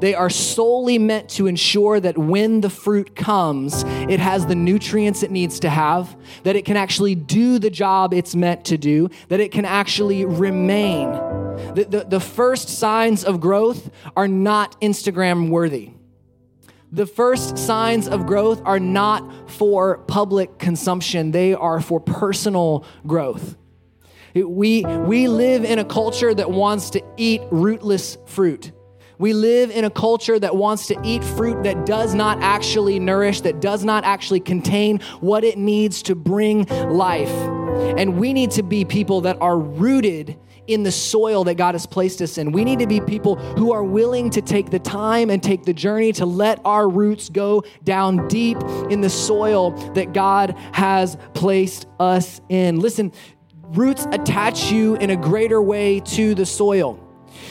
They 0.00 0.14
are 0.14 0.30
solely 0.30 0.98
meant 0.98 1.28
to 1.30 1.48
ensure 1.48 1.98
that 1.98 2.16
when 2.16 2.60
the 2.60 2.70
fruit 2.70 3.16
comes, 3.16 3.82
it 3.84 4.20
has 4.20 4.46
the 4.46 4.54
nutrients 4.54 5.24
it 5.24 5.32
needs 5.32 5.58
to 5.60 5.70
have, 5.70 6.16
that 6.44 6.54
it 6.54 6.64
can 6.64 6.76
actually 6.76 7.16
do 7.16 7.58
the 7.58 7.70
job 7.70 8.14
it's 8.14 8.36
meant 8.36 8.64
to 8.66 8.78
do, 8.78 9.10
that 9.28 9.40
it 9.40 9.50
can 9.50 9.64
actually 9.64 10.24
remain. 10.24 11.08
The, 11.74 11.84
the, 11.84 12.04
the 12.04 12.20
first 12.20 12.68
signs 12.68 13.24
of 13.24 13.40
growth 13.40 13.90
are 14.16 14.28
not 14.28 14.80
Instagram 14.80 15.50
worthy. 15.50 15.92
The 16.90 17.06
first 17.06 17.58
signs 17.58 18.08
of 18.08 18.26
growth 18.26 18.62
are 18.64 18.80
not 18.80 19.50
for 19.50 19.98
public 19.98 20.58
consumption, 20.58 21.32
they 21.32 21.52
are 21.52 21.80
for 21.80 22.00
personal 22.00 22.86
growth. 23.06 23.56
We, 24.34 24.84
we 24.84 25.28
live 25.28 25.64
in 25.64 25.78
a 25.78 25.84
culture 25.84 26.32
that 26.32 26.50
wants 26.50 26.90
to 26.90 27.02
eat 27.16 27.42
rootless 27.50 28.16
fruit. 28.26 28.72
We 29.18 29.32
live 29.32 29.70
in 29.70 29.84
a 29.84 29.90
culture 29.90 30.38
that 30.38 30.54
wants 30.54 30.86
to 30.86 31.00
eat 31.02 31.24
fruit 31.24 31.64
that 31.64 31.84
does 31.84 32.14
not 32.14 32.40
actually 32.40 33.00
nourish, 33.00 33.40
that 33.40 33.60
does 33.60 33.84
not 33.84 34.04
actually 34.04 34.40
contain 34.40 35.00
what 35.20 35.42
it 35.42 35.58
needs 35.58 36.02
to 36.04 36.14
bring 36.14 36.66
life. 36.88 37.32
And 37.98 38.16
we 38.18 38.32
need 38.32 38.52
to 38.52 38.62
be 38.62 38.84
people 38.84 39.22
that 39.22 39.36
are 39.40 39.58
rooted 39.58 40.38
in 40.68 40.82
the 40.82 40.92
soil 40.92 41.44
that 41.44 41.56
God 41.56 41.74
has 41.74 41.86
placed 41.86 42.22
us 42.22 42.38
in. 42.38 42.52
We 42.52 42.62
need 42.62 42.78
to 42.78 42.86
be 42.86 43.00
people 43.00 43.36
who 43.36 43.72
are 43.72 43.82
willing 43.82 44.30
to 44.30 44.42
take 44.42 44.70
the 44.70 44.78
time 44.78 45.30
and 45.30 45.42
take 45.42 45.64
the 45.64 45.72
journey 45.72 46.12
to 46.12 46.26
let 46.26 46.60
our 46.64 46.88
roots 46.88 47.28
go 47.30 47.64
down 47.82 48.28
deep 48.28 48.58
in 48.90 49.00
the 49.00 49.10
soil 49.10 49.72
that 49.94 50.12
God 50.12 50.56
has 50.72 51.16
placed 51.34 51.86
us 51.98 52.40
in. 52.48 52.80
Listen, 52.80 53.12
roots 53.62 54.06
attach 54.12 54.70
you 54.70 54.96
in 54.96 55.10
a 55.10 55.16
greater 55.16 55.60
way 55.60 56.00
to 56.00 56.34
the 56.34 56.46
soil. 56.46 57.04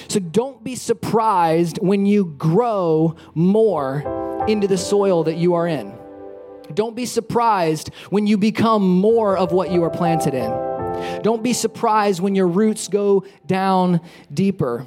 So 0.08 0.20
don't 0.20 0.64
be 0.64 0.76
surprised 0.76 1.80
when 1.82 2.06
you 2.06 2.26
grow 2.26 3.16
more 3.34 4.46
into 4.48 4.68
the 4.68 4.78
soil 4.78 5.24
that 5.26 5.38
you 5.38 5.56
are 5.56 5.68
in. 5.68 5.98
Don't 6.74 6.96
be 6.96 7.06
surprised 7.06 7.94
when 8.10 8.28
you 8.28 8.38
become 8.38 8.88
more 8.88 9.38
of 9.38 9.52
what 9.52 9.72
you 9.72 9.84
are 9.84 9.90
planted 9.90 10.34
in. 10.34 10.67
Don't 11.24 11.44
be 11.44 11.54
surprised 11.54 12.22
when 12.22 12.36
your 12.36 12.48
roots 12.48 12.88
go 12.88 13.26
down 13.46 14.02
deeper. 14.34 14.86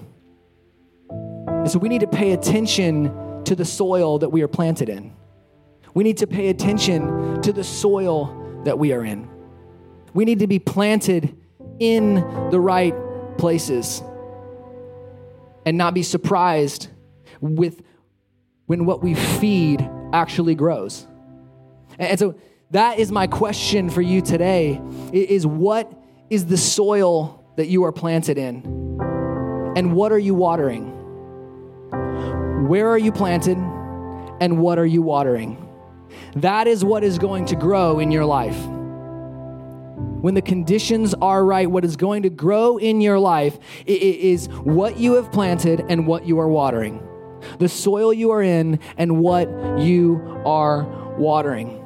And 1.10 1.70
so 1.70 1.78
we 1.78 1.88
need 1.88 2.00
to 2.00 2.06
pay 2.06 2.32
attention 2.32 3.42
to 3.44 3.54
the 3.54 3.64
soil 3.64 4.18
that 4.18 4.30
we 4.30 4.42
are 4.42 4.48
planted 4.48 4.88
in. 4.88 5.12
We 5.94 6.04
need 6.04 6.18
to 6.18 6.26
pay 6.26 6.48
attention 6.48 7.42
to 7.42 7.52
the 7.52 7.64
soil 7.64 8.62
that 8.64 8.78
we 8.78 8.92
are 8.92 9.04
in. 9.04 9.28
We 10.14 10.24
need 10.24 10.38
to 10.40 10.46
be 10.46 10.58
planted 10.58 11.36
in 11.78 12.14
the 12.50 12.60
right 12.60 12.94
places 13.38 14.02
and 15.66 15.76
not 15.76 15.94
be 15.94 16.02
surprised 16.02 16.88
with 17.40 17.82
when 18.66 18.86
what 18.86 19.02
we 19.02 19.14
feed 19.14 19.88
actually 20.12 20.54
grows. 20.54 21.06
And 21.98 22.18
so 22.18 22.36
that 22.70 22.98
is 22.98 23.10
my 23.10 23.26
question 23.26 23.90
for 23.90 24.00
you 24.00 24.22
today 24.22 24.80
is 25.12 25.46
what 25.46 25.92
is 26.30 26.46
the 26.46 26.56
soil 26.56 27.44
that 27.56 27.66
you 27.66 27.84
are 27.84 27.92
planted 27.92 28.38
in? 28.38 28.62
And 29.76 29.92
what 29.94 30.12
are 30.12 30.18
you 30.18 30.34
watering? 30.34 30.96
Where 32.68 32.88
are 32.88 32.98
you 32.98 33.12
planted? 33.12 33.58
And 34.40 34.58
what 34.58 34.78
are 34.78 34.86
you 34.86 35.02
watering? 35.02 35.66
That 36.36 36.66
is 36.66 36.84
what 36.84 37.04
is 37.04 37.18
going 37.18 37.46
to 37.46 37.56
grow 37.56 37.98
in 37.98 38.10
your 38.10 38.24
life. 38.24 38.58
When 40.20 40.34
the 40.34 40.42
conditions 40.42 41.14
are 41.14 41.44
right, 41.44 41.70
what 41.70 41.84
is 41.84 41.96
going 41.96 42.22
to 42.22 42.30
grow 42.30 42.76
in 42.76 43.00
your 43.00 43.18
life 43.18 43.58
is 43.86 44.46
what 44.48 44.98
you 44.98 45.14
have 45.14 45.32
planted 45.32 45.84
and 45.88 46.06
what 46.06 46.26
you 46.26 46.38
are 46.40 46.48
watering, 46.48 47.02
the 47.58 47.68
soil 47.68 48.12
you 48.12 48.30
are 48.30 48.42
in 48.42 48.80
and 48.98 49.18
what 49.18 49.48
you 49.78 50.20
are 50.44 50.84
watering. 51.16 51.78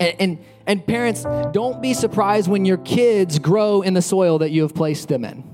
And, 0.00 0.16
and, 0.18 0.38
and 0.66 0.86
parents, 0.86 1.24
don't 1.52 1.80
be 1.82 1.94
surprised 1.94 2.48
when 2.48 2.64
your 2.64 2.78
kids 2.78 3.38
grow 3.38 3.82
in 3.82 3.94
the 3.94 4.02
soil 4.02 4.38
that 4.38 4.50
you 4.50 4.62
have 4.62 4.74
placed 4.74 5.08
them 5.08 5.24
in. 5.24 5.44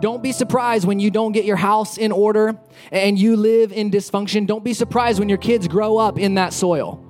Don't 0.00 0.22
be 0.22 0.32
surprised 0.32 0.86
when 0.86 1.00
you 1.00 1.10
don't 1.10 1.32
get 1.32 1.44
your 1.44 1.56
house 1.56 1.98
in 1.98 2.12
order 2.12 2.58
and 2.90 3.18
you 3.18 3.36
live 3.36 3.72
in 3.72 3.90
dysfunction. 3.90 4.46
Don't 4.46 4.64
be 4.64 4.72
surprised 4.72 5.18
when 5.18 5.28
your 5.28 5.38
kids 5.38 5.68
grow 5.68 5.96
up 5.96 6.18
in 6.18 6.34
that 6.34 6.52
soil. 6.52 7.02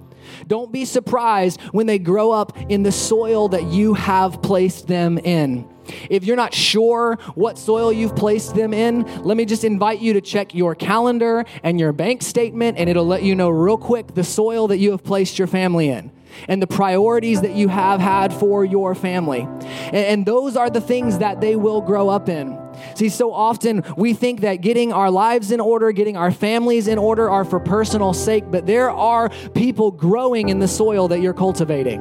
Don't 0.47 0.73
be 0.73 0.85
surprised 0.85 1.61
when 1.73 1.87
they 1.87 1.99
grow 1.99 2.31
up 2.33 2.57
in 2.71 2.83
the 2.83 2.93
soil 2.93 3.49
that 3.49 3.65
you 3.65 3.95
have 3.95 4.43
placed 4.43 4.87
them 4.87 5.19
in. 5.19 5.69
If 6.11 6.25
you're 6.25 6.37
not 6.37 6.53
sure 6.53 7.19
what 7.35 7.59
soil 7.59 7.93
you've 7.93 8.17
placed 8.17 8.55
them 8.55 8.75
in, 8.75 9.03
let 9.23 9.37
me 9.37 9.45
just 9.45 9.63
invite 9.63 10.01
you 10.01 10.13
to 10.15 10.21
check 10.21 10.55
your 10.55 10.75
calendar 10.75 11.45
and 11.63 11.79
your 11.79 11.93
bank 11.93 12.23
statement, 12.23 12.77
and 12.77 12.91
it'll 12.91 13.07
let 13.07 13.23
you 13.23 13.37
know 13.37 13.51
real 13.51 13.79
quick 13.79 14.15
the 14.15 14.25
soil 14.25 14.67
that 14.69 14.79
you 14.79 14.91
have 14.91 15.05
placed 15.05 15.39
your 15.39 15.47
family 15.47 15.89
in 15.89 16.11
and 16.49 16.63
the 16.63 16.67
priorities 16.67 17.41
that 17.41 17.53
you 17.53 17.69
have 17.69 18.01
had 18.01 18.33
for 18.33 18.65
your 18.65 18.95
family. 18.95 19.47
And, 19.93 20.27
those 20.27 20.57
are 20.57 20.69
the 20.69 20.81
things 20.81 21.19
that 21.19 21.41
they 21.41 21.55
will 21.55 21.81
grow 21.81 22.09
up 22.09 22.29
in. 22.29 22.59
See, 22.97 23.09
so 23.09 23.33
often 23.33 23.85
we 23.97 24.13
think 24.13 24.41
that 24.41 24.57
getting 24.57 24.93
our 24.93 25.11
lives 25.11 25.53
in 25.53 25.61
order, 25.61 25.93
getting 25.93 26.17
our 26.17 26.33
families 26.33 26.89
in 26.89 26.99
order 26.99 27.31
are 27.31 27.45
for 27.45 27.61
personal 27.61 28.13
sake, 28.13 28.45
but 28.51 28.67
there 28.67 28.91
are 28.91 29.29
people 29.55 29.93
growing 29.93 30.49
in 30.49 30.59
the 30.59 30.67
soil 30.67 31.09
that 31.09 31.21
you're 31.21 31.33
cultivating. 31.33 32.01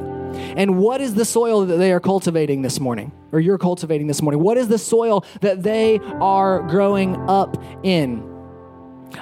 And 0.57 0.77
what 0.77 1.01
is 1.01 1.13
the 1.13 1.25
soil 1.25 1.65
that 1.65 1.77
they 1.77 1.93
are 1.93 1.99
cultivating 1.99 2.61
this 2.61 2.79
morning, 2.79 3.11
or 3.31 3.39
you're 3.39 3.57
cultivating 3.57 4.07
this 4.07 4.21
morning? 4.21 4.41
What 4.41 4.57
is 4.57 4.67
the 4.67 4.79
soil 4.79 5.23
that 5.41 5.63
they 5.63 5.99
are 5.99 6.63
growing 6.63 7.15
up 7.29 7.61
in? 7.83 8.34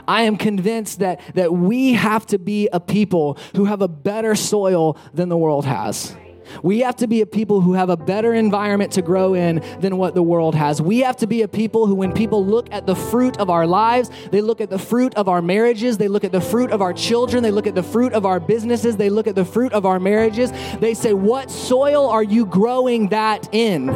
I 0.08 0.24
am 0.24 0.38
convinced 0.38 1.00
that, 1.00 1.22
that 1.36 1.54
we 1.54 1.94
have 1.94 2.26
to 2.28 2.40
be 2.40 2.70
a 2.72 2.80
people 2.80 3.38
who 3.56 3.66
have 3.66 3.82
a 3.82 3.88
better 3.88 4.36
soil 4.36 4.98
than 5.14 5.30
the 5.30 5.38
world 5.38 5.66
has. 5.66 6.16
We 6.62 6.80
have 6.80 6.98
to 6.98 7.08
be 7.08 7.22
a 7.22 7.26
people 7.26 7.62
who 7.62 7.74
have 7.74 7.90
a 7.90 7.98
better 7.98 8.34
environment 8.34 8.92
to 8.94 9.02
grow 9.02 9.34
in 9.34 9.64
than 9.80 9.98
what 9.98 10.14
the 10.14 10.24
world 10.24 10.56
has. 10.56 10.82
We 10.82 11.00
have 11.00 11.18
to 11.18 11.28
be 11.28 11.42
a 11.42 11.48
people 11.48 11.88
who, 11.88 11.96
when 11.96 12.14
people 12.14 12.46
look 12.46 12.72
at 12.72 12.86
the 12.86 12.96
fruit 12.96 13.38
of 13.38 13.50
our 13.50 13.66
lives, 13.66 14.10
they 14.32 14.42
look 14.42 14.62
at 14.62 14.70
the 14.70 14.80
fruit 14.80 15.16
of 15.16 15.28
our 15.28 15.42
marriages, 15.42 15.98
they 15.98 16.08
look 16.08 16.24
at 16.24 16.32
the 16.32 16.42
fruit 16.42 16.72
of 16.72 16.82
our 16.82 16.94
children, 16.94 17.44
they 17.44 17.52
look 17.52 17.68
at 17.68 17.76
the 17.76 17.84
fruit 17.84 18.14
of 18.14 18.26
our 18.26 18.40
businesses, 18.40 18.98
they 18.98 19.10
look 19.10 19.28
at 19.28 19.36
the 19.36 19.46
fruit 19.46 19.74
of 19.74 19.86
our 19.86 20.00
marriages. 20.00 20.52
They 20.80 20.94
say, 20.94 21.14
What 21.14 21.50
soil 21.50 22.08
are 22.10 22.24
you 22.24 22.46
growing 22.46 23.10
that 23.10 23.54
in? 23.54 23.88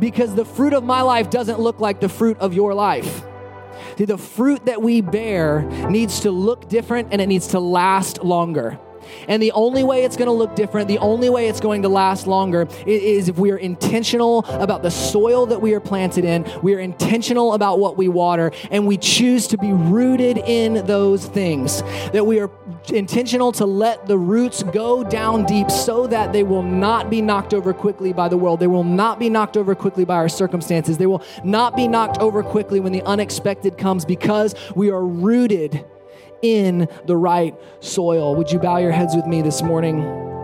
Because 0.00 0.34
the 0.34 0.44
fruit 0.44 0.72
of 0.72 0.84
my 0.84 1.02
life 1.02 1.30
doesn't 1.30 1.58
look 1.58 1.80
like 1.80 2.00
the 2.00 2.08
fruit 2.08 2.38
of 2.38 2.54
your 2.54 2.74
life. 2.74 3.22
The 3.98 4.16
fruit 4.16 4.66
that 4.66 4.80
we 4.80 5.00
bear 5.00 5.62
needs 5.90 6.20
to 6.20 6.30
look 6.30 6.68
different 6.68 7.08
and 7.10 7.20
it 7.20 7.26
needs 7.26 7.48
to 7.48 7.58
last 7.58 8.22
longer. 8.22 8.78
And 9.28 9.42
the 9.42 9.52
only 9.52 9.82
way 9.84 10.04
it's 10.04 10.16
going 10.16 10.26
to 10.26 10.32
look 10.32 10.54
different, 10.54 10.88
the 10.88 10.98
only 10.98 11.30
way 11.30 11.48
it's 11.48 11.60
going 11.60 11.82
to 11.82 11.88
last 11.88 12.26
longer 12.26 12.68
is 12.86 13.28
if 13.28 13.38
we 13.38 13.50
are 13.50 13.56
intentional 13.56 14.44
about 14.46 14.82
the 14.82 14.90
soil 14.90 15.46
that 15.46 15.60
we 15.60 15.74
are 15.74 15.80
planted 15.80 16.24
in, 16.24 16.46
we 16.62 16.74
are 16.74 16.80
intentional 16.80 17.54
about 17.54 17.78
what 17.78 17.96
we 17.96 18.08
water, 18.08 18.52
and 18.70 18.86
we 18.86 18.96
choose 18.96 19.46
to 19.48 19.58
be 19.58 19.72
rooted 19.72 20.38
in 20.38 20.86
those 20.86 21.26
things. 21.26 21.82
That 22.12 22.26
we 22.26 22.40
are 22.40 22.50
intentional 22.92 23.52
to 23.52 23.66
let 23.66 24.06
the 24.06 24.18
roots 24.18 24.62
go 24.62 25.04
down 25.04 25.44
deep 25.44 25.70
so 25.70 26.06
that 26.06 26.32
they 26.32 26.42
will 26.42 26.62
not 26.62 27.10
be 27.10 27.20
knocked 27.20 27.54
over 27.54 27.72
quickly 27.72 28.12
by 28.12 28.28
the 28.28 28.36
world. 28.36 28.60
They 28.60 28.66
will 28.66 28.84
not 28.84 29.18
be 29.18 29.28
knocked 29.28 29.56
over 29.56 29.74
quickly 29.74 30.04
by 30.04 30.16
our 30.16 30.28
circumstances. 30.28 30.98
They 30.98 31.06
will 31.06 31.22
not 31.44 31.76
be 31.76 31.88
knocked 31.88 32.18
over 32.18 32.42
quickly 32.42 32.80
when 32.80 32.92
the 32.92 33.02
unexpected 33.02 33.78
comes 33.78 34.04
because 34.04 34.54
we 34.74 34.90
are 34.90 35.04
rooted 35.04 35.84
in 36.42 36.88
the 37.06 37.16
right 37.16 37.54
soil. 37.80 38.34
Would 38.36 38.50
you 38.50 38.58
bow 38.58 38.78
your 38.78 38.92
heads 38.92 39.14
with 39.14 39.26
me 39.26 39.42
this 39.42 39.62
morning? 39.62 40.37